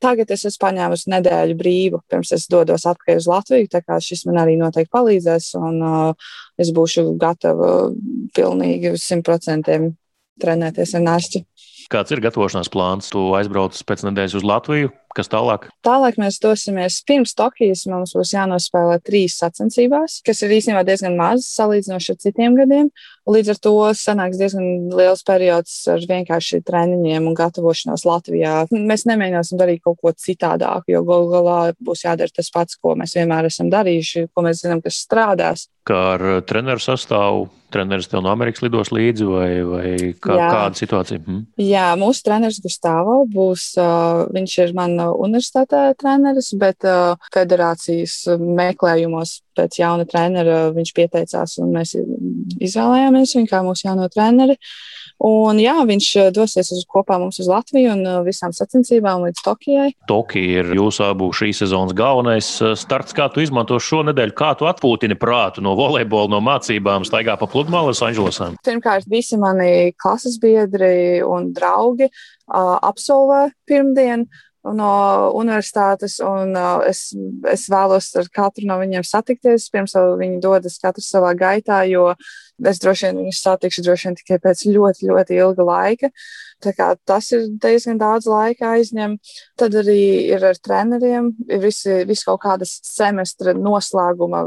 Tagad 0.03 0.33
es 0.35 0.43
esmu 0.49 0.65
paņēmusi 0.65 1.11
nedēļu 1.13 1.57
brīvu, 1.59 2.03
pirms 2.11 2.33
es 2.35 2.49
dodos 2.51 2.87
atpakaļ 2.91 3.21
uz 3.21 3.29
Latviju. 3.31 3.69
Tā 3.71 3.83
kā 3.87 4.01
šis 4.03 4.25
man 4.27 4.41
arī 4.43 4.57
noteikti 4.59 4.91
palīdzēs, 4.97 5.53
un 5.61 5.79
uh, 5.87 6.33
es 6.59 6.73
būšu 6.75 7.13
gatava 7.23 7.93
pilnīgi 8.35 8.97
uz 8.97 9.05
simt 9.07 9.27
procentiem 9.29 9.93
trenēties 10.43 10.97
ar 10.99 11.05
nāšķi. 11.07 11.45
Kāds 11.91 12.13
ir 12.15 12.23
gatavošanās 12.23 12.71
plāns? 12.73 13.11
Tu 13.13 13.21
aizbrauc 13.39 13.79
pēc 13.89 14.05
nedēļas 14.07 14.37
uz 14.39 14.45
Latviju. 14.47 14.93
Kas 15.13 15.29
tālāk? 15.29 15.67
Tālāk 15.85 16.17
mēs 16.17 16.39
dosimies 16.41 17.01
pirms 17.05 17.35
Tokijas. 17.37 17.85
Mums 17.91 18.15
būs 18.17 18.33
jānospēlē 18.33 18.97
trīs 19.05 19.37
sacensībās, 19.43 20.21
kas 20.25 20.41
ir 20.45 20.55
īstenībā 20.57 20.87
diezgan 20.89 21.19
maz 21.19 21.45
salīdzinoši 21.53 22.15
ar 22.15 22.19
citiem 22.25 22.57
gadiem. 22.57 22.89
Līdz 23.29 23.53
ar 23.53 23.61
to 23.67 23.75
sanāks 23.99 24.41
diezgan 24.41 24.89
liels 24.97 25.25
periods 25.29 25.77
ar 25.93 26.01
vienkārši 26.09 26.63
treniņiem 26.65 27.29
un 27.29 27.37
gatavošanos 27.37 28.07
Latvijā. 28.09 28.57
Mēs 28.73 29.05
nemēģināsim 29.11 29.61
darīt 29.61 29.85
kaut 29.85 30.01
ko 30.01 30.15
citādāku, 30.17 30.95
jo 30.97 31.05
galu 31.09 31.29
galā 31.35 31.61
būs 31.77 32.07
jādara 32.07 32.33
tas 32.33 32.49
pats, 32.55 32.81
ko 32.81 32.97
mēs 32.97 33.19
vienmēr 33.21 33.53
esam 33.53 33.69
darījuši, 33.73 34.31
ko 34.33 34.49
mēs 34.49 34.65
zinām, 34.65 34.81
kas 34.85 35.05
strādās. 35.05 35.69
Kā 35.89 36.07
ar 36.17 36.31
treneru 36.49 36.81
sastāvu? 36.81 37.51
Treneris 37.73 38.11
tev 38.11 38.23
no 38.25 38.33
Amerikas 38.33 38.65
lidos 38.65 38.93
līdzi, 38.95 39.29
vai, 39.29 39.51
vai 39.67 39.93
kā, 40.21 40.37
Jā. 40.39 40.49
kāda 40.53 40.81
situācija? 40.81 41.23
Hmm? 41.27 41.45
Jā, 41.61 41.89
mūsu 42.01 42.25
treneris 42.27 42.61
Gustavo 42.65 43.23
būs, 43.33 43.71
uh, 43.81 44.25
viņš 44.33 44.59
ir 44.67 44.75
man 44.79 44.99
universitātē 45.01 45.85
treneris, 46.01 46.53
bet 46.59 46.89
uh, 46.89 47.17
federācijas 47.35 48.19
meklējumos 48.39 49.41
pēc 49.57 49.79
jauna 49.83 50.07
trenera 50.09 50.65
viņš 50.75 50.95
pieteicās 50.97 51.59
un 51.63 51.73
mēs 51.77 51.95
izvēlējāmies 51.97 53.37
viņu 53.39 53.51
kā 53.51 53.63
mūsu 53.67 53.89
jauno 53.89 54.09
treneri. 54.13 54.59
Un, 55.23 55.59
jā, 55.63 55.77
viņš 55.87 56.07
dosies 56.35 56.73
uz, 56.75 56.83
kopā 56.91 57.15
mums 57.23 57.39
uz 57.39 57.47
Latviju 57.47 57.93
un 57.93 58.07
visām 58.27 58.51
sacensībām 58.57 59.23
līdz 59.29 59.43
Tokijai. 59.47 59.93
Tokija 60.11 60.65
ir 60.65 60.73
jūsu 60.75 61.05
abu 61.07 61.29
šīs 61.37 61.63
sezonas 61.63 61.95
galvenais 61.95 62.49
starts. 62.81 63.15
Kā 63.15 63.29
tu 63.31 63.45
izmanto 63.45 63.79
šo 63.79 64.03
nedēļu, 64.09 64.35
kā 64.35 64.51
tu 64.59 64.67
atpūtini 64.67 65.15
prātu 65.21 65.63
no 65.63 65.77
volejbola, 65.79 66.33
no 66.33 66.43
mācībām, 66.43 67.07
staigā 67.07 67.37
pa 67.39 67.47
pludmali 67.51 67.93
Losandželosā? 67.93 68.51
Pirmkārt, 68.67 69.07
visi 69.11 69.39
mani 69.39 69.93
klases 69.95 70.41
biedri 70.43 71.23
un 71.23 71.53
draugi 71.55 72.09
uh, 72.09 72.81
absolvē 72.83 73.45
pirmdienu 73.69 74.27
no 74.63 74.93
universitātes, 75.39 76.21
un 76.23 76.55
uh, 76.55 76.85
es, 76.87 77.11
es 77.51 77.67
vēlos 77.73 78.13
ar 78.21 78.29
katru 78.35 78.69
no 78.69 78.79
viņiem 78.79 79.05
satikties, 79.07 79.69
pirms 79.73 79.97
viņi 79.97 80.41
dodas 80.43 80.79
katrs 80.83 81.11
savā 81.11 81.33
gaitā, 81.39 81.83
jo 81.91 82.13
es 82.71 82.79
droši 82.83 83.09
vien 83.09 83.21
viņus 83.25 83.43
satikšu 83.43 83.83
droši 83.83 84.09
vien 84.09 84.17
tikai 84.21 84.39
pēc 84.45 84.65
ļoti, 84.71 85.09
ļoti 85.11 85.39
ilga 85.41 85.67
laika. 85.67 86.13
Tas 86.63 87.33
ir 87.35 87.49
diezgan 87.59 87.99
daudz 87.99 88.29
laika 88.31 88.77
aizņem. 88.77 89.17
Tad 89.59 89.75
arī 89.81 89.99
ir 90.31 90.45
ar 90.47 90.61
treneriem, 90.63 91.33
ir 91.51 91.63
visi, 91.65 92.05
visi 92.07 92.29
kaut 92.29 92.45
kādas 92.45 92.77
semestra 92.87 93.57
noslēguma 93.59 94.45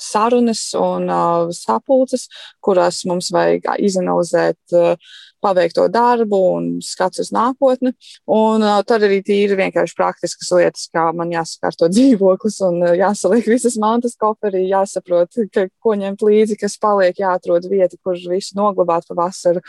sarunas 0.00 0.70
un 0.78 1.10
uh, 1.12 1.52
sapulces, 1.52 2.26
kurās 2.64 3.04
mums 3.08 3.28
vajag 3.34 3.68
izanalizēt 3.84 4.78
uh, 4.78 4.96
paveikto 5.44 5.86
darbu 5.92 6.40
un 6.54 6.68
skats 6.84 7.22
uz 7.24 7.30
nākotni. 7.34 7.94
Un 8.30 8.64
tad 8.88 9.04
arī 9.06 9.20
tīri 9.24 9.58
vienkārši 9.58 9.96
praktiskas 9.98 10.52
lietas, 10.56 10.88
kā 10.94 11.08
man 11.16 11.32
jāsakārto 11.34 11.90
dzīvoklis 11.94 12.60
un 12.68 12.80
jāsaliek 12.98 13.48
visas 13.54 13.78
mantas 13.80 14.16
koferī, 14.20 14.64
jāsaprot, 14.70 15.44
ka, 15.54 15.68
ko 15.84 15.96
ņemt 16.00 16.24
līdzi, 16.24 16.58
kas 16.60 16.78
paliek, 16.80 17.18
jāatrod 17.20 17.68
vieta, 17.70 17.98
kur 18.02 18.18
visu 18.30 18.56
noglabāt 18.58 19.08
pa 19.08 19.18
vasaru. 19.24 19.62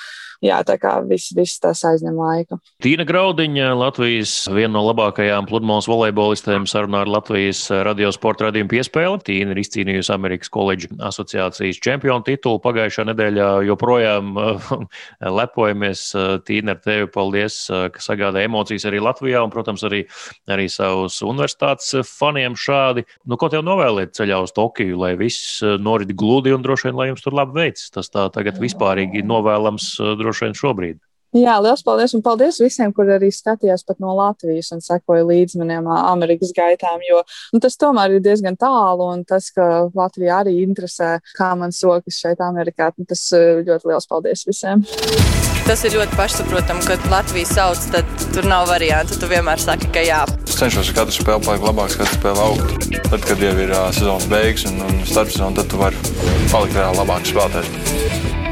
Jā, 0.43 0.60
tā 0.67 0.76
kā 0.80 0.97
viss, 1.08 1.34
viss 1.36 1.62
tas 1.63 1.82
aizņem 1.88 2.17
laiku. 2.19 2.60
Tīna 2.84 3.06
Graudiņa, 3.08 3.71
Latvijas 3.80 4.34
viena 4.52 4.76
no 4.76 4.84
labākajām 4.89 5.47
pludmales 5.49 5.88
volejbolistēm, 5.89 6.67
sarunā 6.69 7.06
ar 7.06 7.12
Latvijas 7.12 7.63
radiosporta 7.88 8.49
radījumu 8.49 8.71
piespēli. 8.73 9.21
Tīna 9.26 9.56
ir 9.56 9.62
izcīnījusi 9.63 10.13
Amerikas 10.13 10.52
koledžu 10.54 10.91
asociācijas 11.08 11.80
čempionu 11.84 12.26
titulu 12.28 12.60
pagājušā 12.63 13.08
nedēļā, 13.12 13.49
joprojām 13.69 14.36
lepo 15.39 15.64
lepojamies, 15.65 16.13
Tīna, 16.45 16.75
ar 16.75 16.82
tevi. 16.84 17.08
Paldies, 17.12 17.58
ka 17.69 18.01
sagādāja 18.04 18.49
emocijas 18.49 18.86
arī 18.89 19.01
Latvijā 19.01 19.41
un, 19.43 19.54
protams, 19.54 19.84
arī, 19.88 20.04
arī 20.51 20.67
savus 20.69 21.21
universitātes 21.25 22.06
faniem 22.06 22.56
šādi. 22.56 23.06
Nu, 23.25 23.38
ko 23.38 23.49
tev 23.49 23.65
novēlēt 23.65 24.15
ceļā 24.17 24.41
uz 24.45 24.54
Tokiju, 24.56 24.99
lai 25.01 25.15
viss 25.19 25.62
norit 25.80 26.13
gludi 26.15 26.54
un 26.54 26.63
droši 26.65 26.89
vien, 26.89 26.99
lai 26.99 27.10
jums 27.10 27.25
tur 27.25 27.36
labi 27.38 27.58
veicas? 27.62 27.89
Tas 27.93 28.12
tā 28.13 28.30
tagad 28.34 28.62
vispārīgi 28.62 29.25
novēlams 29.25 29.95
droši 30.19 30.47
vien 30.47 30.58
šobrīd. 30.58 31.01
Jā, 31.36 31.58
liels 31.60 31.82
paldies. 31.84 32.13
Un 32.15 32.21
paldies 32.23 32.62
visiem, 32.63 32.93
kur 32.95 33.10
arī 33.12 33.28
skatījās 33.34 33.84
pat 33.84 33.99
no 33.99 34.13
Latvijas 34.15 34.71
un 34.71 34.80
sekoja 34.84 35.25
līdzi 35.28 35.60
maniem 35.60 35.89
Amerikas 35.91 36.54
gaitām. 36.56 37.04
Jo 37.04 37.25
nu, 37.51 37.60
tas 37.60 37.75
tomēr 37.82 38.15
ir 38.15 38.23
diezgan 38.23 38.56
tālu. 38.56 39.10
Un 39.17 39.25
tas, 39.28 39.49
ka 39.51 39.89
Latvija 39.91 40.39
arī 40.45 40.62
interesē, 40.63 41.17
kā 41.36 41.51
man 41.60 41.75
sokas 41.75 42.21
šeit, 42.23 42.39
Amerikā, 42.39 42.93
nu, 42.95 43.10
tas 43.10 43.28
ļoti 43.36 43.91
liels 43.91 44.08
paldies 44.08 44.47
visiem. 44.47 44.88
Tas 45.65 45.82
ir 45.82 45.95
ļoti 45.97 46.13
pašsaprotami, 46.13 46.84
ka 46.86 46.97
Latvijas 47.10 47.56
sauc, 47.58 47.88
tad 47.89 48.12
tur 48.36 48.45
nav 48.45 48.67
variantu. 48.69 49.17
Tu 49.17 49.30
vienmēr 49.32 49.62
saki, 49.62 49.89
ka 49.95 50.04
jā. 50.06 50.21
Es 50.45 50.60
cenšos 50.60 50.91
ar 50.93 50.99
katru 50.99 51.17
spēli 51.17 51.47
palikt 51.47 51.65
labāks, 51.65 51.97
katru 51.97 52.19
spēli 52.19 52.43
augt. 52.45 52.88
Tad, 53.10 53.25
kad 53.25 53.45
jau 53.49 53.58
ir 53.65 53.73
uh, 53.73 53.89
sezonas 53.89 54.30
beigas 54.30 54.69
un, 54.69 54.78
un 54.86 55.04
starpsezona, 55.10 55.58
tad 55.58 55.73
tu 55.73 55.82
vari 55.82 56.15
palikt 56.54 56.78
vēl 56.78 57.01
labāks 57.01 57.34
spēlētājs. 57.34 58.44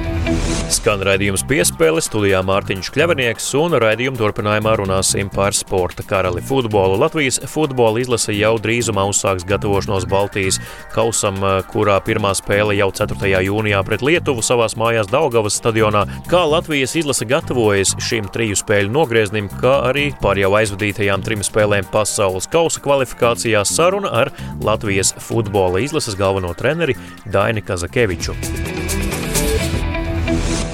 Skan 0.74 1.04
raidījums 1.06 1.44
piespēle 1.48 2.02
studijā 2.02 2.40
Mārtiņš 2.44 2.90
Kļavinieks, 2.96 3.46
un 3.60 3.76
raidījuma 3.80 4.18
turpinājumā 4.20 4.74
runāsim 4.80 5.30
par 5.32 5.54
sporta 5.56 6.04
karali 6.08 6.42
futbolu. 6.44 6.98
Latvijas 7.00 7.38
futbola 7.52 8.02
izlase 8.02 8.34
jau 8.36 8.56
drīzumā 8.60 9.06
uzsāks 9.12 9.46
gatavošanos 9.48 10.08
Baltijas 10.10 10.58
kausam, 10.96 11.38
kurā 11.70 12.00
pirmā 12.04 12.34
spēle 12.36 12.76
jau 12.80 12.90
4. 13.00 13.32
jūnijā 13.46 13.80
pret 13.88 14.04
Lietuvu 14.04 14.44
savās 14.44 14.76
mājās 14.80 15.12
Daugavas 15.14 15.60
stadionā. 15.62 16.04
Kā 16.32 16.42
Latvijas 16.50 16.98
izlase 17.00 17.30
gatavojas 17.30 17.94
šim 18.04 18.28
triju 18.34 18.58
spēļu 18.60 18.92
nogrieznim, 18.98 19.48
kā 19.62 19.78
arī 19.92 20.10
par 20.24 20.42
jau 20.42 20.52
aizvadītajām 20.60 21.24
trim 21.24 21.46
spēlēm 21.46 21.88
pasaules 21.94 22.50
kausa 22.52 22.84
kvalifikācijā 22.84 23.64
saruna 23.68 24.12
ar 24.24 24.34
Latvijas 24.64 25.16
futbola 25.22 25.84
izlases 25.86 26.20
galveno 26.20 26.52
treneri 26.58 26.98
Daini 27.30 27.64
Kazakeviču. 27.64 28.83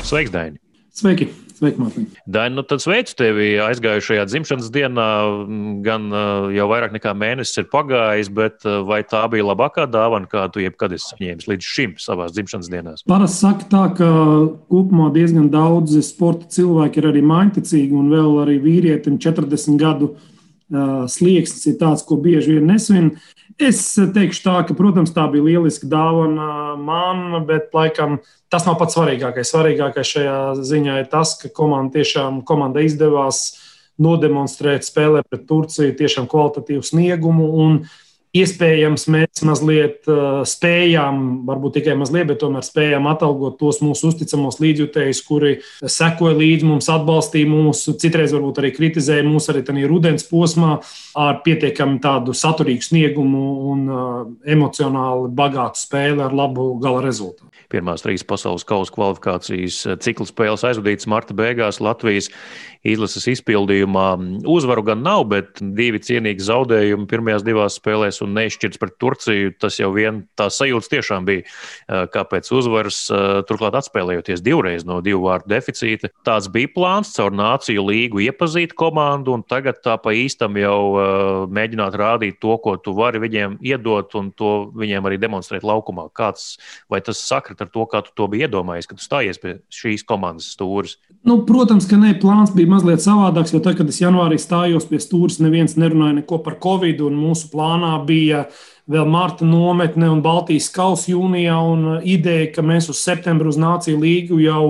Sveiks, 0.10 0.32
Daini! 0.34 0.58
Sveiki! 0.90 1.28
Sveiki, 1.54 1.78
Mārtiņ! 1.78 2.06
Daini, 2.34 2.56
nu 2.58 2.64
tad 2.66 2.82
sveicu 2.82 3.14
tevi 3.20 3.50
aizgājušajā 3.62 4.24
dzimšanas 4.26 4.72
dienā. 4.74 5.06
Gan 5.86 6.08
jau 6.56 6.66
vairāk 6.72 6.96
nekā 6.96 7.14
mēnesis 7.14 7.62
ir 7.62 7.68
pagājis, 7.70 8.32
bet 8.34 8.66
vai 8.90 9.04
tā 9.06 9.22
bija 9.30 9.46
labākā 9.52 9.86
dāvana, 9.92 10.26
kādu 10.32 10.56
tu 10.56 10.64
jebkad 10.64 10.96
esi 10.98 11.12
saņēmis 11.12 11.50
līdz 11.52 11.70
šim 11.76 11.94
savās 12.02 12.34
dzimšanas 12.34 12.72
dienās? 12.74 13.06
Parasti 13.12 13.44
saka 13.44 13.70
tā, 13.70 13.84
ka 14.00 14.10
kopumā 14.74 15.12
diezgan 15.14 15.52
daudzi 15.54 16.02
sporta 16.08 16.50
cilvēki 16.58 17.04
ir 17.04 17.10
arī 17.12 17.22
mājticīgi, 17.30 17.94
un 18.02 18.10
vēl 18.16 18.42
arī 18.48 18.58
vīrietim 18.66 19.22
40 19.22 19.78
gadu 19.78 20.16
slieksnis 21.10 21.70
ir 21.70 21.78
tāds, 21.82 22.02
ko 22.06 22.18
bieži 22.24 22.58
vien 22.58 22.66
nesvin. 22.74 23.14
Es 23.60 23.82
teikšu 24.00 24.44
tā, 24.46 24.54
ka, 24.64 24.76
protams, 24.76 25.12
tā 25.12 25.26
bija 25.28 25.44
lieliska 25.44 25.88
dāvana 25.92 26.78
man, 26.80 27.42
bet 27.48 27.74
laikam 27.76 28.22
tas 28.48 28.64
nav 28.64 28.78
pats 28.80 28.96
svarīgākais. 28.96 29.52
Svarīgākais 29.52 30.12
šajā 30.16 30.38
ziņā 30.64 30.96
ir 31.02 31.10
tas, 31.12 31.34
ka 31.42 31.52
komanda 31.52 32.00
tiešām 32.00 32.40
komanda 32.48 32.80
izdevās 32.88 33.58
nodemonstrēt 34.00 34.88
spēlē 34.88 35.26
pret 35.28 35.44
Turciju 35.50 35.98
tiešām 36.00 36.30
kvalitatīvu 36.32 36.88
sniegumu. 36.88 37.50
Un, 37.60 37.76
Iespējams, 38.30 39.08
mēs 39.10 39.42
mazliet 39.42 40.06
uh, 40.06 40.44
spējām, 40.46 41.48
varbūt 41.48 41.80
tikai 41.80 41.96
mazliet, 41.98 42.28
bet 42.30 42.38
tomēr 42.44 42.62
spējām 42.62 43.08
atalgot 43.10 43.56
tos 43.58 43.80
mūsu 43.82 44.12
uzticamos 44.12 44.60
līdzjutējus, 44.62 45.22
kuri 45.26 45.56
sekoja 45.82 46.38
līdzi 46.38 46.68
mums, 46.70 46.92
atbalstīja 46.94 47.50
mūs, 47.50 47.88
citreiz 47.98 48.36
varbūt 48.36 48.62
arī 48.62 48.70
kritizēja 48.76 49.26
mūs 49.26 49.50
arī 49.50 49.64
tajā 49.66 49.90
rudens 49.90 50.28
posmā 50.30 50.76
ar 51.18 51.42
pietiekami 51.42 51.98
tādu 52.04 52.38
saturīgu 52.38 52.86
sniegumu 52.86 53.44
un 53.72 53.82
uh, 53.90 54.22
emocionāli 54.46 55.34
bagātu 55.34 55.82
spēli 55.82 56.22
ar 56.22 56.36
labu 56.38 56.76
gala 56.84 57.02
rezultātu. 57.08 57.49
Pirmās 57.70 58.02
trīs 58.02 58.26
pasaules 58.26 58.66
kausa 58.66 58.94
kvalifikācijas 58.96 59.76
cikla 60.02 60.26
spēles 60.26 60.66
aizvadītas 60.66 61.06
marta 61.12 61.36
beigās 61.38 61.78
Latvijas 61.84 62.32
izlases 62.88 63.28
izpildījumā. 63.34 64.08
Uzvaru 64.48 64.86
gan 64.88 65.04
nav, 65.04 65.26
bet 65.30 65.60
divi 65.60 66.00
cienīgi 66.02 66.46
zaudējumi 66.48 67.06
pirmajās 67.12 67.44
divās 67.46 67.76
spēlēs 67.78 68.22
un 68.24 68.34
neizšķirts 68.38 68.80
pret 68.82 68.96
Turciju, 69.04 69.52
tas 69.60 69.78
jau 69.82 69.92
vien 69.94 70.24
tā 70.40 70.48
sajūta 70.54 70.94
tiešām 70.96 71.28
bija, 71.28 71.44
kāpēc 72.14 72.50
uzvaras, 72.56 73.02
turklāt 73.50 73.78
atspēlējoties 73.78 74.42
divreiz 74.46 74.88
no 74.88 75.02
divu 75.06 75.28
vārdu 75.28 75.52
deficīta. 75.52 76.10
Tāds 76.26 76.48
bija 76.52 76.72
plāns 76.74 77.12
caur 77.18 77.36
Nāciju 77.36 77.84
līgu 77.86 78.24
iepazīt 78.24 78.74
komandu, 78.80 79.36
un 79.38 79.44
tagad 79.44 79.84
tā 79.84 80.00
pa 80.02 80.16
īstam 80.16 80.58
jau 80.58 81.46
mēģināt 81.52 82.00
rādīt 82.00 82.40
to, 82.42 82.56
ko 82.64 82.78
tu 82.80 82.96
vari 82.98 83.22
viņiem 83.22 83.60
iedot, 83.62 84.16
un 84.18 84.32
to 84.32 84.54
viņiem 84.80 85.06
arī 85.06 85.20
demonstrēt 85.22 85.68
laukumā. 85.68 86.08
Kāds, 86.16 86.56
vai 86.90 87.04
tas 87.04 87.20
sakrit 87.20 87.59
ar 87.64 87.70
to, 87.74 87.86
kā 87.90 88.02
tu 88.06 88.14
to 88.16 88.28
biji 88.32 88.48
iedomājies, 88.48 88.88
kad 88.90 89.00
tu 89.00 89.06
stājies 89.06 89.42
pie 89.42 89.58
šīs 89.74 90.06
komandas 90.08 90.50
stūres? 90.56 90.98
Nu, 91.28 91.42
protams, 91.48 91.88
ka 91.90 92.00
nē, 92.00 92.14
plāns 92.22 92.54
bija 92.56 92.72
mazliet 92.72 93.04
savādāks, 93.04 93.54
jo 93.54 93.62
tad, 93.64 93.78
kad 93.80 93.90
es 93.92 94.00
janvārī 94.02 94.40
stājos 94.40 94.88
pie 94.90 95.02
stūres, 95.04 95.42
neviens 95.44 95.76
nerunāja 95.80 96.22
neko 96.22 96.40
par 96.46 96.60
Covid, 96.64 97.04
un 97.08 97.20
mūsu 97.20 97.52
plānā 97.52 97.98
bija 98.08 98.46
vēl 98.90 99.06
Marta 99.10 99.46
nometne 99.46 100.08
un 100.10 100.24
Baltijas 100.26 100.72
kausa 100.74 101.12
jūnijā, 101.12 101.58
un 101.74 102.00
ideja, 102.02 102.48
ka 102.56 102.66
mēs 102.66 102.90
uz 102.90 103.04
septembru 103.04 103.52
uz 103.52 103.60
Nāciju 103.62 104.00
līgu 104.02 104.40
jau 104.42 104.64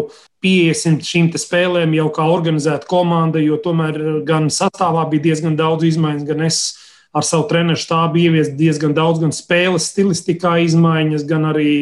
pieiesim 0.43 0.97
šīm 1.03 1.31
spēlēm, 1.39 1.95
jau 1.95 2.09
kā 2.15 2.27
organizēta 2.27 2.87
komanda, 2.89 3.39
jo 3.43 3.59
tomēr 3.63 4.23
gan 4.27 4.49
sastāvā 4.51 5.05
bija 5.11 5.29
diezgan 5.29 5.55
daudz 5.59 5.87
izmaiņas, 5.87 6.27
gan 6.27 6.45
es 6.47 6.61
ar 7.15 7.25
savu 7.25 7.47
treneru 7.49 7.79
štābu 7.79 8.21
ieviest 8.21 8.55
diezgan 8.59 8.93
daudz 8.97 9.21
gan 9.23 9.33
spēles 9.33 9.89
stilistikā 9.91 10.59
izmaiņas, 10.67 11.25
gan 11.29 11.49
arī 11.49 11.73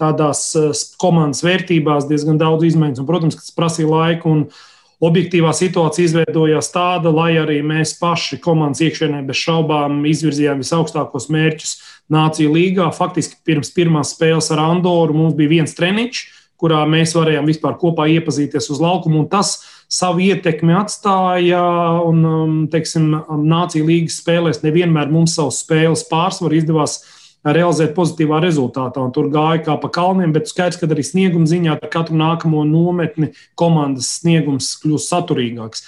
tādās 0.00 0.48
eh, 0.58 0.70
komandas 1.00 1.44
vērtībās 1.46 2.08
diezgan 2.10 2.40
daudz 2.40 2.68
izmaiņas. 2.70 3.02
Un, 3.02 3.08
protams, 3.10 3.38
tas 3.40 3.54
prasīja 3.56 3.92
laiku. 3.92 4.34
Un, 4.34 4.50
Objektīvā 4.98 5.52
situācija 5.54 6.08
izveidojās 6.08 6.72
tāda, 6.74 7.12
lai 7.14 7.36
arī 7.38 7.60
mēs 7.62 7.92
paši 8.00 8.40
komandas 8.42 8.80
iekšienē 8.82 9.20
bez 9.28 9.38
šaubām 9.38 10.00
izvirzījām 10.10 10.58
visaugstākos 10.58 11.28
mērķus 11.30 11.76
Nāciju 12.10 12.50
līgā. 12.50 12.88
Faktiski 12.96 13.38
pirms 13.46 13.70
pirmās 13.76 14.10
spēles 14.16 14.50
ar 14.50 14.64
Andoru 14.64 15.14
mums 15.14 15.36
bija 15.38 15.52
viens 15.52 15.76
treniņš, 15.78 16.24
kurā 16.58 16.82
mēs 16.90 17.14
varējām 17.14 17.46
vispār 17.46 17.78
kopā 17.78 18.08
iepazīties 18.16 18.66
uz 18.74 18.82
laukumu. 18.82 19.22
Tas 19.30 19.60
savu 19.88 20.22
ietekmi 20.28 20.76
atstāja. 20.76 21.60
Un, 22.06 22.24
um, 22.24 22.56
teiksim, 22.70 23.12
um, 23.18 23.44
Nācija 23.48 23.86
līgas 23.88 24.20
spēlēs 24.22 24.62
nevienmēr 24.64 25.12
mums 25.12 25.38
savus 25.38 25.62
spēles 25.64 26.06
pārsvaru 26.10 26.60
izdevās 26.60 27.00
realizēt 27.46 27.94
pozitīvā 27.96 28.42
rezultātā. 28.44 29.00
Un 29.00 29.14
tur 29.14 29.30
gāja 29.32 29.62
kā 29.70 29.78
pa 29.80 29.90
kalniem, 29.94 30.34
bet 30.34 30.50
skaidrs, 30.50 30.80
ka 30.80 30.90
arī 30.90 31.06
snieguma 31.06 31.48
ziņā 31.48 31.78
ar 31.78 31.92
katru 31.92 32.18
nākamo 32.18 32.66
nometni 32.68 33.32
komandas 33.58 34.18
sniegums 34.20 34.74
kļūst 34.82 35.14
saturīgāks. 35.14 35.86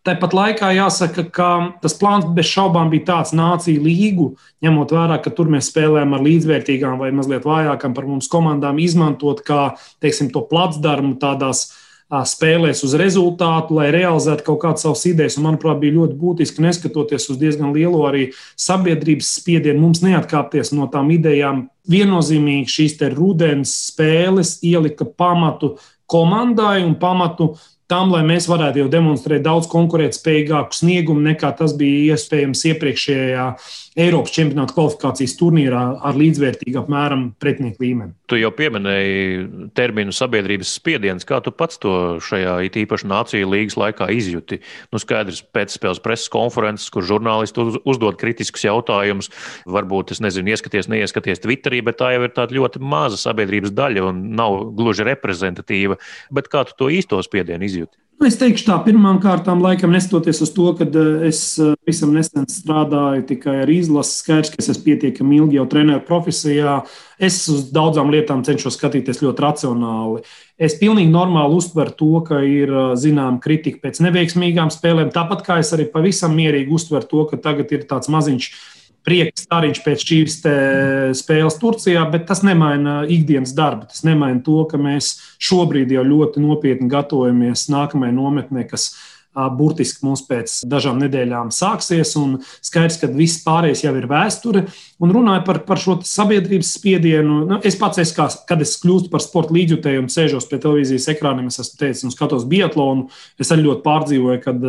Tāpat 0.00 0.32
laikā 0.32 0.70
jāsaka, 0.72 1.26
ka 1.28 1.48
tas 1.82 1.92
plāns 2.00 2.24
bez 2.32 2.48
šaubām 2.48 2.88
bija 2.88 3.04
tāds 3.10 3.34
nāciju 3.36 3.82
līgu, 3.84 4.28
ņemot 4.64 4.94
vērā, 4.96 5.18
ka 5.20 5.32
tur 5.36 5.50
mēs 5.52 5.68
spēlējam 5.68 6.14
ar 6.16 6.24
līdzvērtīgām 6.24 6.96
vai 7.02 7.10
mazliet 7.12 7.44
vājākām 7.44 7.92
par 7.98 8.08
mums 8.08 8.30
komandām, 8.32 8.80
izmantot 8.80 9.42
kā 9.44 9.74
teiksim, 10.00 10.30
to 10.32 10.40
placdarmu 10.48 11.18
tādās 11.20 11.66
spēlēs 12.10 12.82
uz 12.86 12.94
rezultātu, 12.98 13.76
lai 13.78 13.90
realizētu 13.94 14.44
kaut 14.48 14.60
kādas 14.64 14.84
savas 14.84 15.04
idejas. 15.06 15.38
Un, 15.38 15.46
manuprāt, 15.46 15.78
bija 15.82 15.96
ļoti 16.00 16.18
būtiski, 16.18 16.64
neskatoties 16.64 17.28
uz 17.30 17.38
diezgan 17.40 17.74
lielo 17.76 18.02
arī 18.08 18.30
sabiedrības 18.58 19.30
spiedienu, 19.38 19.80
mums 19.84 20.02
neatkāpties 20.04 20.74
no 20.74 20.90
tām 20.90 21.12
idejām. 21.14 21.68
Viennozīmīgi 21.90 22.70
šīs 22.70 22.98
rudens 23.14 23.72
spēles 23.90 24.58
ielika 24.66 25.06
pamatu 25.06 25.76
komandai 26.10 26.82
un 26.84 26.96
pamatu 26.98 27.54
tam, 27.90 28.12
lai 28.14 28.22
mēs 28.26 28.46
varētu 28.50 28.84
jau 28.84 28.90
demonstrēt 28.90 29.42
daudz 29.46 29.68
konkurētspējīgāku 29.70 30.76
sniegumu 30.76 31.24
nekā 31.30 31.50
tas 31.58 31.74
bija 31.78 32.14
iespējams 32.14 32.62
iepriekšējā 32.70 33.46
Eiropas 33.98 34.30
čempionāta 34.30 34.70
kvalifikācijas 34.76 35.32
turnīrā 35.34 35.80
ar 36.06 36.14
līdzvērtīgu 36.14 36.78
apmēram 36.78 37.24
pretinieku 37.42 37.82
līmeni. 37.82 38.12
Tu 38.30 38.38
jau 38.38 38.52
pieminēji 38.54 39.70
terminu 39.74 40.14
sabiedrības 40.14 40.76
spiediens. 40.78 41.26
Kā 41.26 41.40
tu 41.42 41.50
pats 41.50 41.80
to 41.82 41.94
šajā 42.22 42.52
īpaši 42.70 43.08
nāciju 43.10 43.48
līgas 43.50 43.74
laikā 43.80 44.06
izjūti? 44.14 44.60
Nu, 44.94 45.00
skaidrs, 45.02 45.42
pēcspēles 45.42 46.02
preses 46.04 46.30
konferences, 46.30 46.86
kur 46.94 47.02
žurnālisti 47.08 47.64
uz, 47.64 47.80
uzdod 47.82 48.20
kritiskus 48.20 48.68
jautājumus. 48.68 49.32
Varbūt, 49.66 50.14
es 50.14 50.22
nezinu, 50.22 50.54
ieskaties, 50.54 50.86
neieskaties 50.92 51.42
Twitterī, 51.42 51.82
bet 51.82 51.98
tā 51.98 52.12
jau 52.14 52.22
ir 52.28 52.36
tāda 52.36 52.54
ļoti 52.60 52.78
maza 52.78 53.18
sabiedrības 53.18 53.74
daļa 53.74 54.06
un 54.06 54.22
nav 54.38 54.60
gluži 54.78 55.08
reprezentatīva. 55.10 55.98
Bet 56.30 56.52
kā 56.52 56.62
tu 56.68 56.78
to 56.78 56.92
īsto 56.94 57.18
spiedienu 57.26 57.66
izjūti? 57.66 57.98
Nu, 58.20 58.26
es 58.28 58.34
teikšu, 58.36 58.66
tā 58.66 58.74
pirmām 58.84 59.16
kārtām, 59.16 59.62
laikam, 59.64 59.94
neskatoties 59.96 60.42
uz 60.44 60.50
to, 60.52 60.66
ka 60.76 60.84
eh, 60.84 61.22
es 61.30 61.38
eh, 61.56 61.70
visam 61.88 62.10
nesen 62.12 62.44
strādāju 62.52 63.22
tikai 63.30 63.54
ar 63.62 63.70
izlasi, 63.72 64.18
skaidrs, 64.20 64.50
ka 64.52 64.60
es 64.60 64.68
esmu 64.74 64.84
pietiekami 64.90 65.38
ilgi 65.38 65.56
jau 65.56 65.64
treneru 65.72 66.02
profesijā. 66.04 66.74
Es 67.16 67.38
uz 67.48 67.70
daudzām 67.72 68.12
lietām 68.12 68.42
cenšos 68.44 68.76
skatīties 68.76 69.22
ļoti 69.24 69.44
racionāli. 69.46 70.20
Es 70.60 70.76
pilnīgi 70.76 71.08
normāli 71.14 71.56
uztveru 71.62 71.96
to, 71.96 72.10
ka 72.28 72.42
ir 72.44 72.68
eh, 72.68 72.90
zināma 73.00 73.40
kritika 73.40 73.86
pēc 73.86 74.02
neveiksmīgām 74.04 74.68
spēlēm. 74.76 75.14
Tāpat 75.16 75.40
kā 75.46 75.56
es 75.64 75.72
arī 75.72 75.88
pavisam 75.88 76.36
mierīgi 76.36 76.76
uztveru 76.76 77.08
to, 77.08 77.24
ka 77.32 77.40
tagad 77.40 77.72
ir 77.72 77.88
tāds 77.88 78.12
maziņš 78.12 78.50
prieks 79.06 79.46
stariņš 79.46 79.82
pēc 79.84 80.06
šīs 80.10 80.40
spēles 81.20 81.60
Turcijā, 81.60 82.02
bet 82.12 82.26
tas 82.28 82.44
nemaina 82.46 83.00
ikdienas 83.10 83.54
darbu. 83.56 83.88
Tas 83.90 84.04
nemaina 84.06 84.42
to, 84.46 84.62
ka 84.70 84.80
mēs 84.80 85.14
šobrīd 85.42 85.92
jau 85.94 86.04
ļoti 86.06 86.42
nopietni 86.44 86.90
gatavojamies 86.92 87.68
nākamajai 87.72 88.16
nometnē, 88.16 88.66
kas 88.70 88.92
burtiski 89.30 90.02
mums 90.02 90.24
pēc 90.26 90.56
dažām 90.68 90.98
nedēļām 91.04 91.52
sāksies. 91.54 92.16
Skaidrs, 92.66 92.98
ka 93.00 93.10
viss 93.14 93.44
pārējais 93.44 93.84
jau 93.84 93.92
ir 93.96 94.08
vēsture. 94.10 94.64
Un 95.00 95.14
runāju 95.14 95.44
par, 95.46 95.60
par 95.68 95.78
šo 95.80 96.00
sabiedrības 96.06 96.72
spiedienu. 96.76 97.44
Nu, 97.46 97.60
es 97.64 97.78
pats, 97.78 98.00
es 98.02 98.12
kā, 98.16 98.26
kad 98.48 98.62
es 98.64 98.74
kļūstu 98.82 99.12
par 99.12 99.22
sporta 99.22 99.54
līdzjutēju 99.54 100.02
un 100.02 100.10
sēžos 100.10 100.50
pie 100.50 100.58
televīzijas 100.62 101.08
ekrāniem, 101.14 101.46
es 101.50 101.62
esmu 101.62 101.78
teicis, 101.84 102.04
un 102.08 102.14
skatos 102.14 102.48
biatlonu. 102.50 103.06
Es 103.40 103.54
arī 103.54 103.68
ļoti 103.68 103.86
pārdzīvoju, 103.86 104.42
kad 104.44 104.68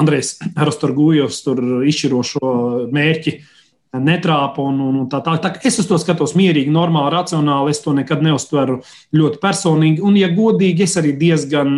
Andrejs 0.00 0.38
Rostorgujovs 0.56 1.44
tur 1.44 1.62
izšķirošo 1.92 2.56
mērķi 2.94 3.38
netrāpa. 3.96 4.62
Un, 4.62 4.80
un, 4.84 5.00
un 5.02 5.08
tā, 5.10 5.22
tā, 5.24 5.38
tā, 5.42 5.54
es 5.64 5.78
uz 5.80 5.88
to 5.88 5.98
skatos 6.00 6.36
mierīgi, 6.38 6.72
normāli, 6.74 7.14
racionāli. 7.16 7.72
Es 7.74 7.82
to 7.84 7.94
nekad 7.96 8.24
neuztveru 8.24 8.82
ļoti 9.16 9.40
personīgi. 9.42 10.04
Un, 10.04 10.18
ja 10.20 10.30
godīgi, 10.34 10.84
es 10.88 10.98
arī 11.00 11.14
diezgan 11.18 11.72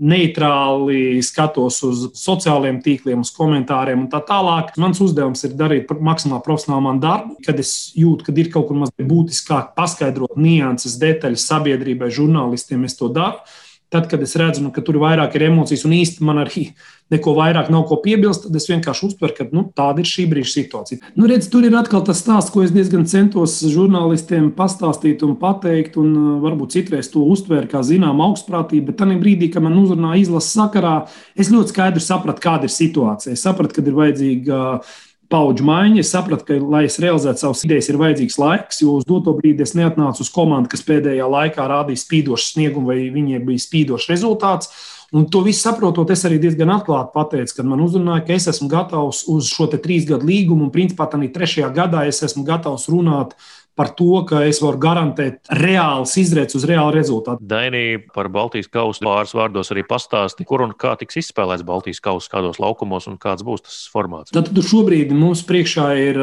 neitrāli 0.00 1.20
skatos 1.24 1.82
uz 1.84 2.04
sociālajiem 2.16 2.78
tīkliem, 2.80 3.20
uz 3.20 3.32
komentāriem 3.36 4.06
un 4.06 4.08
tā 4.12 4.22
tālāk. 4.24 4.72
Mans 4.80 5.00
uzdevums 5.04 5.44
ir 5.44 5.56
darīt 5.58 5.92
maksimāli 5.92 6.44
profesionālu 6.46 6.86
man 6.86 7.02
darbu, 7.02 7.36
kad 7.44 7.60
es 7.60 7.92
jūtu, 7.98 8.24
ka 8.24 8.36
ir 8.40 8.48
kaut 8.52 8.70
kur 8.70 8.80
mazliet 8.80 9.08
būtiskāk 9.10 9.74
paskaidrot 9.76 10.38
nianses, 10.40 10.96
detaļas 11.00 11.44
sabiedrībai, 11.52 12.08
žurnālistiem. 12.16 12.88
Es 12.88 12.96
to 12.96 13.12
daru. 13.12 13.44
Tad, 13.90 14.06
kad 14.06 14.22
es 14.22 14.36
redzu, 14.38 14.62
nu, 14.62 14.70
ka 14.70 14.84
tur 14.86 15.00
vairāk 15.02 15.34
ir 15.34 15.48
emocijas 15.48 15.82
un 15.88 15.96
īsti 15.96 16.22
man 16.22 16.38
arī 16.44 16.68
neko 17.10 17.32
vairāk 17.34 17.72
nav 17.74 17.88
ko 17.88 17.96
piebilst, 18.04 18.44
tad 18.44 18.54
es 18.54 18.68
vienkārši 18.70 19.08
uztveru, 19.08 19.34
ka 19.34 19.46
nu, 19.50 19.64
tāda 19.74 20.04
ir 20.04 20.06
šī 20.06 20.28
brīža 20.30 20.52
situācija. 20.52 21.10
Nu, 21.18 21.26
redz, 21.26 21.48
tur 21.50 21.66
ir 21.66 21.74
atkal 21.74 22.04
tas 22.06 22.20
stāsts, 22.22 22.52
ko 22.54 22.62
es 22.62 22.70
diezgan 22.70 23.08
centos 23.10 23.56
žurnālistiem 23.66 24.52
pastāstīt 24.54 25.24
un 25.26 25.34
pateikt, 25.40 25.98
un 25.98 26.14
uh, 26.14 26.30
varbūt 26.44 26.76
citreiz 26.76 27.10
to 27.10 27.24
uztvēru 27.34 27.66
kā 27.72 27.82
zinām 27.86 28.22
augstprātību, 28.28 28.92
bet 28.92 29.00
tajā 29.02 29.18
brīdī, 29.18 29.50
kad 29.50 29.66
man 29.66 29.74
uzrunāja 29.82 30.22
izlases 30.22 30.54
sakarā, 30.54 30.94
es 31.34 31.50
ļoti 31.50 31.74
skaidri 31.74 32.04
sapratu, 32.04 32.46
kāda 32.46 32.70
ir 32.70 32.76
situācija. 32.76 33.34
Es 33.34 33.42
sapratu, 33.42 33.80
ka 33.80 33.90
ir 33.90 33.98
vajadzīga 33.98 34.62
uh, 34.78 34.98
paudžu 35.30 35.64
maiņa. 35.66 36.02
Es 36.02 36.12
sapratu, 36.14 36.46
ka, 36.48 36.58
lai 36.60 36.84
es 36.88 36.98
realizētu 37.02 37.44
savas 37.44 37.64
idejas, 37.66 37.90
ir 37.90 37.98
vajadzīgs 38.00 38.38
laiks, 38.40 38.80
jo 38.84 38.96
uz 38.98 39.06
doto 39.08 39.34
brīdi 39.36 39.64
es 39.66 39.76
neatnācu 39.78 40.24
uz 40.24 40.30
komandu, 40.34 40.70
kas 40.72 40.84
pēdējā 40.86 41.28
laikā 41.30 41.66
rādīja 41.70 42.02
spīdošu 42.02 42.54
sniegumu 42.54 42.92
vai 42.92 43.04
viņiem 43.14 43.46
bija 43.46 43.66
spīdošs 43.66 44.10
rezultāts. 44.10 44.72
Un 45.10 45.24
to 45.26 45.40
visu 45.42 45.64
saprotot, 45.64 46.10
es 46.14 46.20
arī 46.26 46.36
diezgan 46.38 46.70
atklāti 46.70 47.10
pateicu, 47.16 47.56
kad 47.56 47.66
man 47.66 47.80
uzrunāja, 47.82 48.22
ka 48.28 48.36
es 48.36 48.46
esmu 48.52 48.68
gatavs 48.70 49.24
uz 49.30 49.48
šo 49.50 49.66
trīs 49.72 50.06
gadu 50.06 50.28
līgumu, 50.28 50.68
un 50.68 50.74
principā 50.74 51.08
arī 51.10 51.32
trešajā 51.34 51.70
gadā 51.74 52.04
es 52.06 52.22
esmu 52.22 52.44
gatavs 52.46 52.86
runāt 52.92 53.34
par 53.34 53.59
par 53.78 53.92
to, 53.96 54.24
ka 54.28 54.42
es 54.48 54.58
varu 54.60 54.78
garantēt 54.82 55.48
reāls 55.56 56.12
izredzes 56.20 56.58
uz 56.58 56.66
reālu 56.68 56.92
rezultātu. 56.98 57.44
Dainī 57.48 58.00
par 58.12 58.28
Baltijas 58.32 58.68
kausu 58.68 59.04
pāris 59.06 59.32
vārdos 59.36 59.72
arī 59.72 59.84
pastāsti, 59.88 60.44
kur 60.48 60.64
un 60.66 60.74
kā 60.76 60.96
tiks 61.00 61.20
izspēlēts 61.22 61.64
Baltijas 61.66 62.02
kausa, 62.04 62.28
kādos 62.34 62.60
laukumos 62.60 63.08
un 63.08 63.16
kāds 63.20 63.46
būs 63.46 63.64
tas 63.64 63.82
formāts. 63.92 64.34
Tad 64.36 64.52
šobrīd 64.52 65.14
mums 65.16 65.44
priekšā 65.48 65.90
ir 66.02 66.20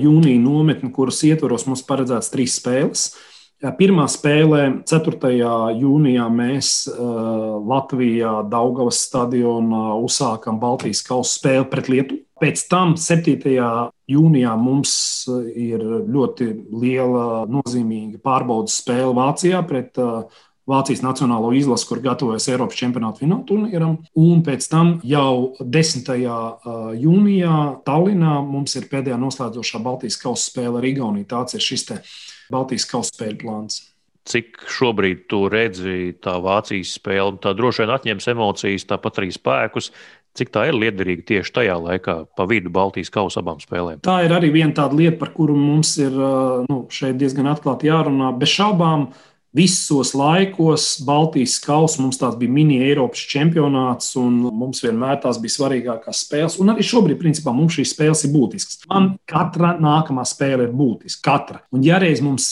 jūnija 0.00 0.42
nometne, 0.42 0.92
kuras 0.94 1.22
ietvaros 1.26 1.66
mums 1.70 1.82
paredzēts 1.88 2.30
trīs 2.34 2.58
spēles. 2.60 3.08
Pirmā 3.78 4.04
spēlē, 4.10 4.64
4. 4.84 5.30
jūnijā, 5.80 6.26
mēs 6.28 6.72
Latvijā, 7.64 8.42
Daugavas 8.52 8.98
stadionā 9.06 9.94
uzsākam 10.04 10.58
Baltijas 10.60 11.00
kausa 11.06 11.38
spēli 11.38 11.70
pret 11.72 11.88
Lietuvu. 11.88 12.23
Pēc 12.44 12.60
tam 12.68 12.90
7. 13.00 13.38
jūnijā 14.12 14.50
mums 14.60 14.94
ir 15.56 15.80
ļoti 16.12 16.48
liela, 16.76 17.46
nozīmīga 17.48 18.20
pārbaudas 18.20 18.82
spēle 18.82 19.14
Vācijā 19.16 19.62
pret 19.64 19.96
uh, 20.02 20.26
Vācijas 20.68 21.00
nacionālo 21.04 21.54
izlasi, 21.56 21.86
kur 21.88 22.02
gatavojas 22.04 22.50
Eiropas 22.52 22.76
čempionāta 22.76 23.20
fināla 23.20 23.44
turnīram. 23.48 23.96
Un 24.20 24.44
pēc 24.44 24.68
tam 24.72 24.94
jau 25.08 25.54
10. 25.60 26.12
jūnijā 27.00 27.56
Tallinā 27.88 28.36
mums 28.44 28.76
ir 28.80 28.90
pēdējā 28.92 29.16
noslēdzošā 29.20 29.80
Baltijas 29.84 30.20
kausa 30.20 30.50
spēle 30.50 30.80
ar 30.80 30.88
Igauniju. 30.88 31.28
Tāds 31.32 31.56
ir 31.56 31.64
šis 31.64 31.88
Baltijas 32.52 32.88
kausa 32.92 33.12
spēļu 33.12 33.40
plāns. 33.40 33.80
Cik 34.24 34.56
šobrīd 34.72 35.26
tu 35.28 35.42
redzi 35.52 36.14
tā 36.24 36.38
Vācijas 36.44 36.94
spēle? 36.96 37.36
Tā 37.44 37.52
droši 37.56 37.84
vien 37.84 37.96
atņems 37.98 38.30
emocijas, 38.32 38.88
tāpat 38.88 39.20
arī 39.20 39.32
spēkus. 39.36 39.92
Cik 40.34 40.50
tā 40.50 40.64
ir 40.66 40.74
liederīga 40.74 41.22
tieši 41.28 41.52
tajā 41.54 41.74
laikā, 41.78 42.14
pa 42.34 42.46
vidu 42.50 42.72
Baltijas 42.74 43.12
kausa 43.14 43.38
abām 43.38 43.60
spēlēm? 43.62 44.00
Tā 44.02 44.16
ir 44.26 44.34
arī 44.34 44.50
viena 44.56 44.74
tāda 44.74 44.98
lieta, 44.98 45.18
par 45.20 45.30
kuru 45.36 45.54
mums 45.54 45.92
ir 46.02 46.16
nu, 46.66 46.80
šeit 46.90 47.20
diezgan 47.20 47.46
atklāti 47.52 47.86
jārunā. 47.86 48.32
Bez 48.40 48.50
šaubām, 48.56 49.06
uh, 49.06 49.33
Visos 49.54 50.10
laikos 50.18 50.98
Baltijas 51.06 51.60
kausa 51.62 52.00
mums 52.02 52.16
tāds 52.18 52.34
bija 52.40 52.50
mini-Eiropas 52.50 53.20
čempionāts, 53.30 54.08
un 54.18 54.40
mums 54.50 54.80
vienmēr 54.82 55.20
tās 55.22 55.38
bija 55.38 55.54
svarīgākās 55.54 56.24
spēles. 56.24 56.56
Un 56.58 56.72
arī 56.72 56.82
šobrīd, 56.82 57.20
principā, 57.20 57.52
mums 57.54 57.76
šīs 57.76 57.92
spēles 57.94 58.24
ir 58.26 58.32
būtiskas. 58.34 58.80
Man 58.90 59.12
katra 59.30 59.76
nākamā 59.78 60.24
spēle 60.26 60.66
ir 60.66 60.72
būtiska. 60.74 61.22
Katra. 61.28 61.60
Un, 61.70 61.84
ja 61.86 62.00
reiz 62.02 62.18
mums 62.24 62.48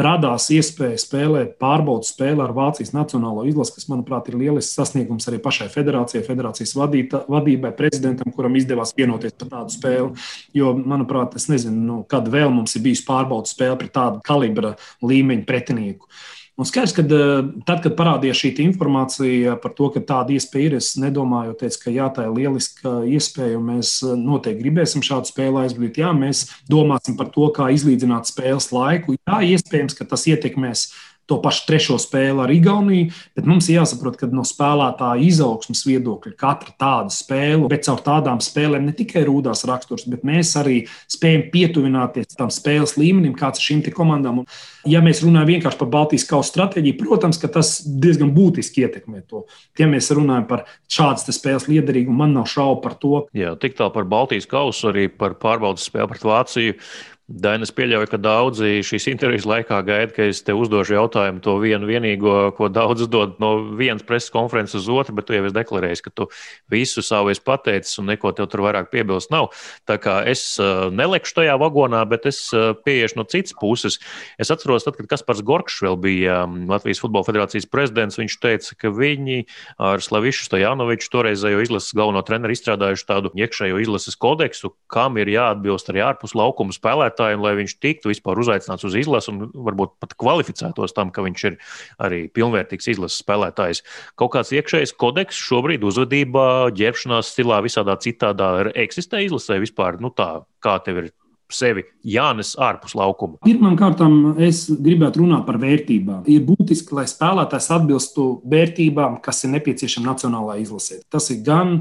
radās 0.00 0.46
iespēja 0.56 0.96
spēlēt 1.02 1.58
pārbaudas 1.60 2.14
spēli 2.14 2.40
ar 2.40 2.54
Vācijas 2.56 2.94
Nacionālo 2.96 3.44
izlasi, 3.50 3.74
kas, 3.76 3.90
manuprāt, 3.92 4.30
ir 4.32 4.38
lielisks 4.40 4.78
sasniegums 4.80 5.28
arī 5.28 5.42
pašai 5.44 5.68
federācijai, 5.74 6.24
federācijas 6.24 6.72
vadīta, 6.78 7.20
vadībai, 7.36 7.74
prezidentam, 7.76 8.32
kuram 8.32 8.56
izdevās 8.56 8.94
vienoties 8.96 9.36
par 9.36 9.52
tādu 9.58 9.76
spēli. 9.76 10.24
Jo, 10.56 10.72
manuprāt, 10.72 11.36
es 11.36 11.50
nezinu, 11.52 11.84
nu, 11.90 12.00
kad 12.08 12.32
vēl 12.32 12.48
mums 12.56 12.78
ir 12.80 12.86
bijusi 12.88 13.04
pārbaudas 13.04 13.52
spēle 13.52 13.76
pret 13.84 13.92
tādu 14.00 14.24
kalibra 14.24 14.72
līmeņa 15.04 15.44
pretinieku. 15.52 16.08
Un 16.56 16.64
skaidrs, 16.64 16.94
ka 16.96 17.02
eh, 17.04 17.48
tad, 17.68 17.82
kad 17.84 17.96
parādījās 17.98 18.38
šī 18.40 18.50
informācija 18.64 19.58
par 19.60 19.74
to, 19.76 19.90
ka 19.92 20.00
tāda 20.08 20.32
iespēja 20.32 20.70
ir, 20.70 20.76
es 20.78 20.94
nedomāju, 20.96 21.52
teicu, 21.60 21.82
ka 21.82 21.92
jā, 21.92 22.06
tā 22.16 22.24
ir 22.24 22.32
lieliska 22.32 22.92
iespēja, 23.12 23.58
un 23.58 23.66
mēs 23.74 23.98
eh, 24.00 24.14
noteikti 24.16 24.64
gribēsim 24.64 25.04
šādu 25.04 25.28
spēli 25.28 25.66
aizvadīt. 25.66 26.00
Jā, 26.00 26.14
mēs 26.16 26.46
domāsim 26.72 27.18
par 27.18 27.28
to, 27.34 27.50
kā 27.56 27.68
izlīdzināt 27.76 28.30
spēles 28.30 28.70
laiku. 28.72 29.18
Jā, 29.18 29.42
iespējams, 29.52 29.98
ka 29.98 30.08
tas 30.08 30.24
ietekmēs 30.32 30.86
to 31.26 31.38
pašu 31.42 31.66
trešo 31.66 31.98
spēli 32.00 32.42
ar 32.44 32.52
Igauniju, 32.54 33.10
bet 33.36 33.48
mums 33.48 33.68
jāsaprot, 33.70 34.18
ka 34.20 34.28
no 34.30 34.44
spēlētāja 34.46 35.24
izaugsmas 35.26 35.82
viedokļa 35.88 36.34
katra 36.38 36.74
tāda 36.78 37.14
spēle, 37.14 37.66
bet 37.70 37.86
caur 37.88 38.02
tādām 38.04 38.40
spēlēm 38.44 38.86
ne 38.86 38.94
tikai 38.96 39.24
rūdās 39.26 39.64
raksturs, 39.68 40.06
bet 40.10 40.22
mēs 40.26 40.54
arī 40.60 40.84
spējam 41.10 41.48
pietuvināties 41.52 42.38
tam 42.38 42.52
spēles 42.54 42.96
līmenim, 43.00 43.34
kāds 43.38 43.62
ir 43.62 43.70
šīm 43.70 43.82
komandām. 43.96 44.42
Un, 44.42 44.46
ja 44.86 45.02
mēs 45.04 45.24
runājam 45.24 45.50
vienkārši 45.56 45.80
par 45.82 45.90
Baltijas 45.92 46.28
kausa 46.30 46.52
stratēģiju, 46.52 46.98
protams, 47.00 47.40
ka 47.42 47.50
tas 47.52 47.80
diezgan 47.86 48.30
būtiski 48.36 48.86
ietekmē 48.86 49.24
to. 49.26 49.44
Ja 49.80 49.90
mēs 49.90 50.12
runājam 50.14 50.46
par 50.50 50.64
šādas 50.92 51.26
spēles 51.34 51.66
liederīgumu, 51.70 52.16
man 52.22 52.36
nav 52.38 52.46
šaubu 52.52 52.80
par 52.86 52.96
to. 53.02 53.26
Jā, 53.36 53.56
tik 53.60 53.76
tālu 53.78 53.94
par 53.94 54.06
Baltijas 54.08 54.46
kausu, 54.50 54.92
arī 54.92 55.08
par 55.10 55.34
pārbaudas 55.42 55.90
spēli 55.90 56.14
pret 56.14 56.26
Vāciju. 56.26 56.78
Dainis 57.26 57.72
pieļauj, 57.74 58.04
ka 58.06 58.18
daudzi 58.22 58.84
šīs 58.86 59.08
intervijas 59.10 59.48
laikā 59.50 59.80
gaida, 59.82 60.12
ka 60.14 60.28
es 60.30 60.44
te 60.46 60.54
uzdošu 60.54 60.94
jautājumu, 60.94 61.40
to 61.42 61.56
vienu 61.58 61.88
vienīgo, 61.88 62.52
ko 62.54 62.68
daudz 62.70 63.02
uzdod 63.02 63.40
no 63.42 63.48
vienas 63.74 64.04
preses 64.06 64.30
konferences 64.30 64.84
uz 64.84 64.90
otru, 64.94 65.16
bet 65.18 65.26
tu 65.26 65.34
jau 65.34 65.42
esi 65.42 65.56
deklarējis, 65.56 66.04
ka 66.04 66.12
tu 66.14 66.28
visu 66.70 67.02
savu 67.02 67.32
esi 67.32 67.42
pateicis 67.42 67.98
un 67.98 68.06
neko 68.12 68.30
tev 68.30 68.46
tur 68.52 68.62
vairāk 68.62 68.92
piebilst 68.92 69.32
nav. 69.34 69.48
Tā 69.90 69.96
kā 69.98 70.20
es 70.30 70.44
uh, 70.62 70.86
nelekšu 70.94 71.40
tajā 71.40 71.56
vagonā, 71.58 72.04
bet 72.06 72.28
es 72.30 72.38
uh, 72.54 72.68
pieiešu 72.86 73.18
no 73.18 73.26
citas 73.26 73.56
puses. 73.58 73.98
Es 74.38 74.54
atceros, 74.54 74.86
tad, 74.86 74.94
kad 74.94 75.10
Kaspars 75.16 75.42
Gorkšs 75.42 75.82
vēl 75.82 75.98
bija 76.06 76.38
um, 76.44 76.62
Latvijas 76.70 77.02
Futbola 77.02 77.26
Federācijas 77.26 77.66
prezidents, 77.66 78.20
viņš 78.22 78.38
teica, 78.38 78.78
ka 78.78 78.94
viņi 78.94 79.40
ar 79.82 79.98
Slavišu 79.98 80.46
Stojanoviču 80.46 81.10
toreizējo 81.10 81.66
izlases 81.66 81.98
galveno 81.98 82.22
treneru 82.22 82.54
izstrādājuši 82.54 83.10
tādu 83.10 83.34
iekšējo 83.34 83.82
izlases 83.82 84.14
kodeksu, 84.14 84.76
kam 84.86 85.18
ir 85.18 85.34
jāatbilst 85.34 85.90
arī 85.90 86.06
ārpus 86.06 86.38
laukuma 86.38 86.70
spēlēt 86.70 87.15
spēlētājiem, 87.16 87.42
lai 87.42 87.54
viņš 87.56 87.74
tiktu 87.80 88.10
vispār 88.10 88.40
uzaicināts 88.40 88.84
uz 88.84 88.94
izlasi 88.94 89.32
un 89.32 89.50
varbūt 89.54 89.96
pat 90.00 90.14
kvalificētos 90.18 90.94
tam, 90.94 91.10
ka 91.10 91.24
viņš 91.24 91.44
ir 91.48 91.58
arī 91.98 92.28
pilnvērtīgs 92.28 92.92
izlases 92.92 93.22
spēlētājs. 93.24 93.82
Kaut 94.16 94.34
kāds 94.34 94.52
iekšējs 94.52 94.96
kodeks 94.96 95.36
šobrīd 95.36 95.84
uzvedībā, 95.84 96.72
ģērbšanās 96.76 97.32
stilā, 97.32 97.62
visādā 97.64 97.96
citādā 97.96 98.70
eksistē 98.74 99.24
izlasē 99.24 99.60
vispār. 99.60 100.00
Nu 100.00 100.10
tā, 100.10 100.44
kā 100.60 100.78
tev 100.84 101.04
ir 101.04 101.12
sevi 101.52 101.84
jānes 102.02 102.56
ārpus 102.58 102.96
laukuma? 102.98 103.38
Pirmkārt, 103.46 104.02
es 104.42 104.66
gribētu 104.68 105.22
runāt 105.22 105.44
par 105.46 105.60
vērtībām. 105.62 106.24
Ir 106.26 106.42
būtiski, 106.46 106.96
lai 106.98 107.06
spēlētājs 107.06 107.70
atbilstu 107.76 108.40
vērtībām, 108.50 109.20
kas 109.22 109.44
ir 109.46 109.54
nepieciešama 109.54 110.10
nacionālajā 110.10 110.66
izlasē. 110.66 111.00
Tas 111.12 111.30
ir 111.30 111.44
gan 111.46 111.78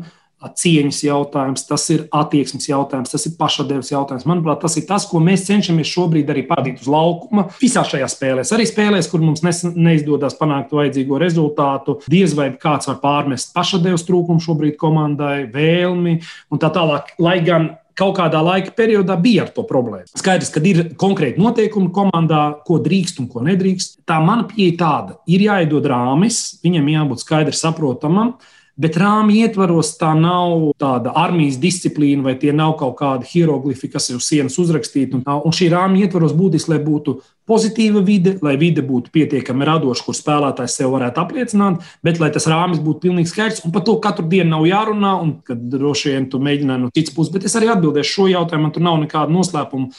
cieņas 0.53 1.01
jautājums, 1.05 1.65
tas 1.69 1.86
ir 1.93 2.05
attieksmes 2.15 2.67
jautājums, 2.69 3.13
tas 3.13 3.25
ir 3.27 3.36
pašadevas 3.39 3.91
jautājums. 3.91 4.27
Manuprāt, 4.29 4.62
tas 4.63 4.77
ir 4.79 4.88
tas, 4.89 5.08
ko 5.10 5.21
mēs 5.23 5.45
cenšamies 5.47 5.91
šobrīd 5.91 6.29
arī 6.31 6.45
parādīt 6.49 6.84
uz 6.84 6.89
laukuma. 6.91 7.47
Visās 7.62 7.89
šajās 7.93 8.17
spēlēs, 8.17 8.53
arī 8.55 8.67
spēlēs, 8.69 9.10
kur 9.12 9.23
mums 9.23 9.45
neizdodas 9.45 10.38
panākt 10.39 10.75
vajadzīgo 10.75 11.21
rezultātu, 11.21 11.99
diez 12.12 12.36
vai 12.38 12.51
kāds 12.60 12.91
var 12.91 13.01
pārmest 13.03 13.55
pašadevas 13.55 14.05
trūkumu 14.08 14.43
šobrīd 14.43 14.77
komandai, 14.81 15.47
vēlmi 15.51 16.19
un 16.51 16.62
tā 16.62 16.71
tālāk. 16.75 17.15
Lai 17.21 17.39
gan 17.45 17.73
kaut 17.95 18.17
kādā 18.17 18.41
laika 18.43 18.73
periodā 18.75 19.15
bija 19.21 19.45
ar 19.45 19.53
to 19.55 19.63
problēmu. 19.67 20.10
Skaidrs, 20.19 20.51
ka 20.53 20.62
ir 20.67 20.81
konkrēti 20.99 21.41
noteikumi 21.41 21.93
komandā, 21.95 22.43
ko 22.67 22.79
drīkst 22.84 23.21
un 23.23 23.29
ko 23.31 23.43
nedrīkst. 23.45 24.01
Tā 24.08 24.19
mana 24.23 24.47
pieeja 24.49 24.77
tāda, 24.81 25.17
ir 25.31 25.45
jāiedod 25.47 25.88
rāmis, 25.91 26.60
viņam 26.65 26.91
jābūt 26.91 27.23
skaidri 27.23 27.55
saprotamam. 27.55 28.36
Bet 28.75 28.97
rāmja 28.99 29.45
ietvaros 29.47 29.93
tā 29.95 30.09
nav 30.19 30.73
tāda 30.81 31.13
armijas 31.15 31.55
disciplīna, 31.63 32.25
vai 32.25 32.33
tie 32.39 32.51
nav 32.51 32.73
kaut 32.81 32.97
kādi 32.99 33.29
hieroglifi, 33.29 33.88
kas 33.93 34.09
ir 34.09 34.17
uz 34.17 34.25
sienas 34.27 34.57
uzrakstīti. 34.59 35.15
Un, 35.15 35.23
un 35.23 35.55
šī 35.55 35.69
rāmja 35.71 36.03
ietvaros 36.03 36.33
būtiski, 36.35 36.73
lai 36.73 36.81
būtu 36.83 37.13
pozitīva 37.47 38.01
vide, 38.03 38.33
lai 38.43 38.57
vide 38.59 38.83
būtu 38.83 39.13
pietiekami 39.15 39.69
radoša, 39.69 40.03
kur 40.03 40.17
spēlētājs 40.17 40.75
sev 40.81 40.91
varētu 40.91 41.23
apliecināt, 41.23 41.88
bet 42.03 42.19
lai 42.19 42.33
tas 42.35 42.49
rāmis 42.51 42.83
būtu 42.83 43.05
pilnīgi 43.07 43.31
skaidrs. 43.31 43.63
Un 43.63 43.71
par 43.71 43.85
to 43.88 43.95
katru 44.03 44.27
dienu 44.27 44.51
nav 44.57 44.67
jārunā, 44.67 45.13
un 45.23 45.38
kad 45.47 45.63
droši 45.71 46.11
vien 46.11 46.27
tu 46.27 46.43
mēģināji 46.43 46.83
no 46.83 46.91
citas 46.91 47.15
puses, 47.15 47.31
bet 47.31 47.47
es 47.47 47.55
arī 47.55 47.71
atbildēšu 47.71 48.11
šo 48.17 48.27
jautājumu, 48.33 48.67
man 48.67 48.75
tur 48.75 48.83
nav 48.89 48.99
nekāda 49.05 49.31
noslēpuma. 49.31 49.93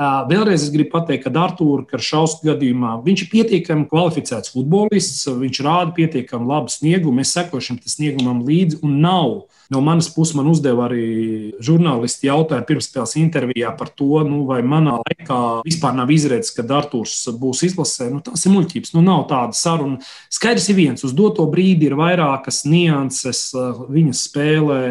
Vēlreiz 0.00 0.62
es 0.64 0.70
gribu 0.72 0.94
pateikt, 0.94 1.26
ka 1.26 1.42
Arthūra 1.42 1.84
Karšauskas 1.84 2.46
gadījumā 2.46 2.94
viņš 3.04 3.24
ir 3.26 3.28
pietiekami 3.32 3.84
kvalificēts 3.90 4.54
futbolists, 4.54 5.26
viņš 5.28 5.60
rāda 5.66 5.92
pietiekami 5.98 6.48
labu 6.48 6.72
sniegumu, 6.72 7.18
mēs 7.20 7.34
sekošam 7.36 7.76
tam 7.82 7.92
sniegumam 7.92 8.40
līdzi 8.46 8.80
un 8.82 8.96
nav. 9.04 9.34
No 9.72 9.80
manas 9.80 10.10
puses 10.12 10.34
man 10.36 10.50
uzdeva 10.50 10.84
arī 10.88 11.54
žurnālisti 11.64 12.28
jautājumu 12.28 12.66
pirmspēles 12.68 13.14
intervijā 13.22 13.70
par 13.78 13.88
to, 13.96 14.20
nu, 14.28 14.42
vai 14.48 14.60
manā 14.66 14.98
laikā 15.00 15.38
vispār 15.64 15.96
nav 15.96 16.12
izredzes, 16.12 16.52
ka 16.52 16.66
Arthurs 16.76 17.14
būs 17.40 17.62
izlasē. 17.70 18.10
Nu, 18.12 18.20
tas 18.26 18.44
ir 18.44 18.52
muļķības, 18.52 18.92
nu 18.96 19.04
nav 19.06 19.24
tāda 19.30 19.56
saruna. 19.56 20.02
Skaidrs 20.32 20.68
ir 20.68 20.76
viens, 20.76 21.06
uz 21.06 21.16
doto 21.16 21.46
brīdi 21.48 21.88
ir 21.88 21.96
vairākas 21.96 22.62
nianses 22.68 23.48
viņas 23.88 24.24
spēlē, 24.28 24.82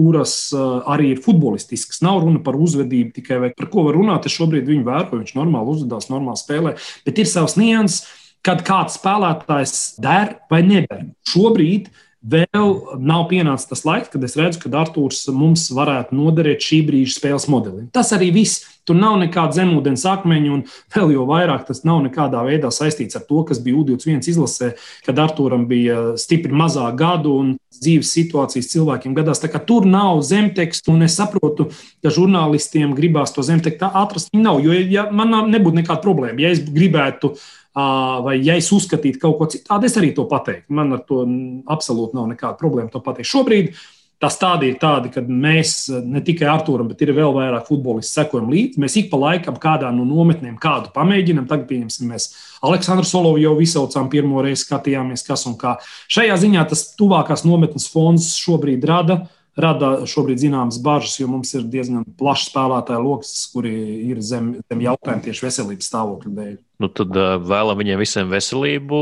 kuras 0.00 0.34
arī 0.88 1.12
ir 1.14 1.20
futbolistiskas. 1.20 2.00
Nav 2.06 2.22
runa 2.24 2.40
par 2.44 2.56
uzvedību 2.56 3.12
tikai, 3.18 3.42
vai 3.44 3.50
par 3.56 3.68
ko 3.72 3.84
var 3.90 3.98
runāt. 4.00 4.24
Es 4.24 4.38
šobrīd 4.38 4.64
viņu 4.70 4.86
vēroju, 4.88 5.20
viņš 5.20 5.36
normāli 5.36 5.74
uzvedās, 5.74 6.08
normāli 6.08 6.40
spēlē, 6.40 6.78
bet 7.04 7.20
ir 7.20 7.28
savs 7.28 7.60
nianses, 7.60 8.06
kad 8.46 8.62
kāds 8.64 8.96
spēlētājs 8.96 10.00
der 10.00 10.38
vai 10.48 10.62
neder. 10.64 11.10
Šobrīd 11.28 11.90
Vēl 12.20 12.74
nav 13.00 13.22
pienācis 13.30 13.70
tas 13.70 13.80
laiks, 13.88 14.10
kad 14.12 14.24
es 14.26 14.34
redzu, 14.36 14.60
ka 14.60 14.70
Arthurs 14.76 15.22
mums 15.32 15.70
varētu 15.72 16.12
noderēt 16.12 16.60
šī 16.60 16.82
brīža 16.84 17.14
spēles 17.16 17.48
modelim. 17.48 17.86
Tas 17.94 18.12
arī 18.12 18.28
viss. 18.34 18.66
Tur 18.88 18.96
nav 18.96 19.18
nekāda 19.20 19.54
zemūdens 19.54 20.02
akmeņa, 20.08 20.50
un 20.50 20.62
vēl 20.92 21.12
jau 21.14 21.24
vairāk 21.28 21.66
tas 21.68 21.82
nav 21.86 22.00
nekādā 22.02 22.40
veidā 22.46 22.72
saistīts 22.74 23.16
ar 23.16 23.22
to, 23.28 23.42
kas 23.46 23.60
bija 23.62 23.76
U21 23.78 24.24
izlasē, 24.32 24.70
kad 25.06 25.20
Arturam 25.20 25.66
bija 25.70 26.16
stipri 26.18 26.56
mazāk 26.56 26.96
gadu 26.98 27.36
un 27.42 27.52
dzīves 27.76 28.10
situācijas 28.16 28.72
cilvēkiem 28.72 29.14
gadās. 29.14 29.44
Tur 29.68 29.86
nav 29.86 30.24
zemteksta, 30.26 30.90
un 30.92 31.06
es 31.06 31.16
saprotu, 31.20 31.68
ka 32.02 32.12
žurnālistiem 32.12 32.96
gribās 32.96 33.36
to 33.36 33.44
zemtekstu 33.46 33.92
atrast. 34.00 34.32
Nav, 34.34 34.60
jo 34.64 34.74
ja 34.74 35.06
man 35.12 35.36
nebūtu 35.52 35.82
nekāda 35.82 36.02
problēma. 36.02 36.40
Ja 36.42 36.50
es 36.56 36.64
gribētu 36.64 37.34
uh, 37.36 37.48
vai 38.24 38.36
ja 38.40 38.56
es 38.58 38.70
uzskatītu 38.74 39.20
kaut 39.22 39.38
ko 39.38 39.48
citādi, 39.52 39.88
es 39.88 39.96
arī 40.00 40.12
to 40.16 40.26
pateiktu. 40.30 40.68
Man 40.76 40.96
ar 40.96 41.06
to 41.08 41.22
absolūti 41.70 42.18
nav 42.18 42.28
nekāda 42.32 42.58
problēma 42.60 42.92
to 42.92 43.02
pateikt. 43.04 43.30
Šobrīd 43.30 43.72
tas 44.20 44.36
tādi 44.36 44.68
ir 44.68 44.76
tādi, 44.80 45.08
ka 45.14 45.22
mēs 45.24 45.88
ne 46.04 46.20
tikai 46.24 46.48
Arturam, 46.52 46.90
bet 46.90 47.00
ir 47.00 47.14
vēl 47.16 47.32
vairāk 47.32 47.70
futbolisti 47.70 48.18
sekojam 48.18 48.50
līdzi. 48.52 48.80
Mēs 48.82 48.98
ik 49.00 49.08
pa 49.12 49.20
laikam 49.22 49.56
kādā 49.60 49.88
no 49.96 50.04
nometnēm 50.04 50.58
kādu 50.60 50.92
pamēģinām. 50.92 51.48
Tagad, 51.48 51.64
pieņemsim, 51.70 52.12
mēs 52.12 52.28
Aleksandru 52.60 53.08
Solovu 53.08 53.40
jau 53.40 53.56
izsaucām 53.64 54.12
pirmo 54.12 54.44
reizi, 54.44 54.66
skatījāmies, 54.66 55.24
kas 55.24 55.46
un 55.48 55.56
kā. 55.60 55.78
Šajā 56.12 56.36
ziņā 56.44 56.68
tas 56.68 56.90
tuvākās 57.00 57.46
nometnes 57.48 57.88
fonds 57.92 58.34
šobrīd 58.42 58.84
rada 58.88 59.22
rada 59.60 60.06
šobrīd 60.08 60.40
zināmas 60.40 60.80
bažas, 60.82 61.18
jo 61.20 61.28
mums 61.30 61.52
ir 61.56 61.66
diezgan 61.70 62.04
plašs 62.18 62.50
spēlētāju 62.50 63.04
lokus, 63.04 63.34
kuri 63.52 63.72
ir 64.10 64.20
zem, 64.24 64.54
zem 64.70 64.84
jautājuma 64.86 65.24
tieši 65.26 65.46
veselības 65.46 65.90
stāvokļa 65.90 66.34
dēļ. 66.38 66.58
Nu, 66.80 66.88
tad 66.88 67.12
vēlam 67.44 67.76
viņiem 67.76 68.00
visiem 68.00 68.30
veselību. 68.32 69.00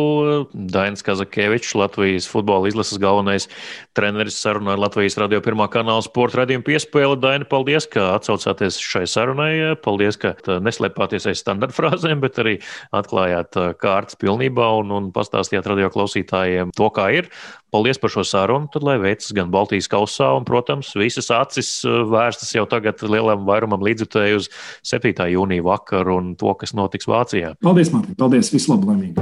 Dainis 0.74 1.04
Kazakevičs, 1.06 1.76
Latvijas 1.78 2.26
futbola 2.26 2.66
izlases 2.66 2.98
galvenais 2.98 3.46
treneris, 3.94 4.40
sarunāja 4.42 4.80
Latvijas 4.82 5.18
radio 5.20 5.38
pirmā 5.44 5.68
kanāla 5.70 6.02
sporta 6.02 6.40
radījumu 6.40 6.66
piespēli. 6.66 7.20
Daini, 7.22 7.46
paldies, 7.46 7.86
ka 7.90 8.16
atsaucāties 8.16 8.80
šai 8.82 9.04
sarunai. 9.10 9.52
Paldies, 9.84 10.18
ka 10.18 10.34
neslēpāties 10.64 11.28
aiz 11.30 11.44
standartfrāzēm, 11.44 12.18
bet 12.24 12.42
arī 12.42 12.56
atklājāt 12.98 13.60
kārtas 13.78 14.18
pilnībā 14.18 14.72
un, 14.80 14.90
un 14.98 15.08
pastāstījāt 15.14 15.70
radio 15.70 15.92
klausītājiem 15.94 16.74
to, 16.74 16.90
kā 16.94 17.12
ir. 17.20 17.30
Paldies 17.68 17.98
par 18.00 18.12
šo 18.12 18.22
sarunu. 18.24 18.70
Tad, 18.72 18.84
lai 18.86 18.96
veicas 19.00 19.28
gan 19.36 19.50
Baltijas 19.52 19.90
kausā, 19.92 20.30
un, 20.38 20.46
protams, 20.48 20.94
visas 20.96 21.28
acis 21.34 21.68
vērstas 21.84 22.54
jau 22.56 22.64
tagad 22.70 23.02
lielam 23.04 23.44
vairumam 23.48 23.84
līdzjutēju 23.84 24.40
uz 24.40 24.48
7. 24.88 25.12
jūnija 25.34 25.66
vakaru 25.66 26.16
un 26.16 26.30
to, 26.40 26.54
kas 26.56 26.72
notiks 26.76 27.08
Vācijā. 27.10 27.52
Paldies, 27.68 27.90
Mārtiņ! 27.92 28.14
Paldies! 28.16 28.48
Vislabāk! 28.48 29.18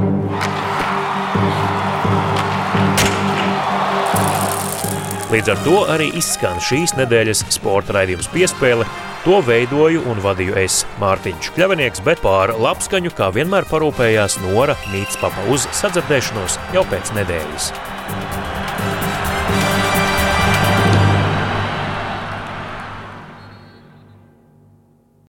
Līdz 5.33 5.51
ar 5.51 5.59
to 5.65 5.81
arī 5.91 6.07
izskan 6.15 6.61
šīs 6.63 6.95
nedēļas 6.95 7.43
sporta 7.51 7.97
raidījums 7.99 8.31
piespēle. 8.31 8.87
To 9.25 9.41
veidoju 9.43 10.05
un 10.07 10.23
vadīju 10.23 10.55
es, 10.63 10.85
Mārtiņš 11.03 11.51
Kļavinieks, 11.57 12.05
bet 12.07 12.23
pār 12.23 12.55
labskaņu, 12.55 13.11
kā 13.19 13.33
vienmēr 13.35 13.67
parūpējās 13.67 14.39
Nora 14.47 14.79
Mītspapa 14.95 15.51
uz 15.51 15.67
sadzirdēšanos 15.83 16.61
jau 16.77 16.87
pēc 16.93 17.17
nedēļas. 17.19 17.73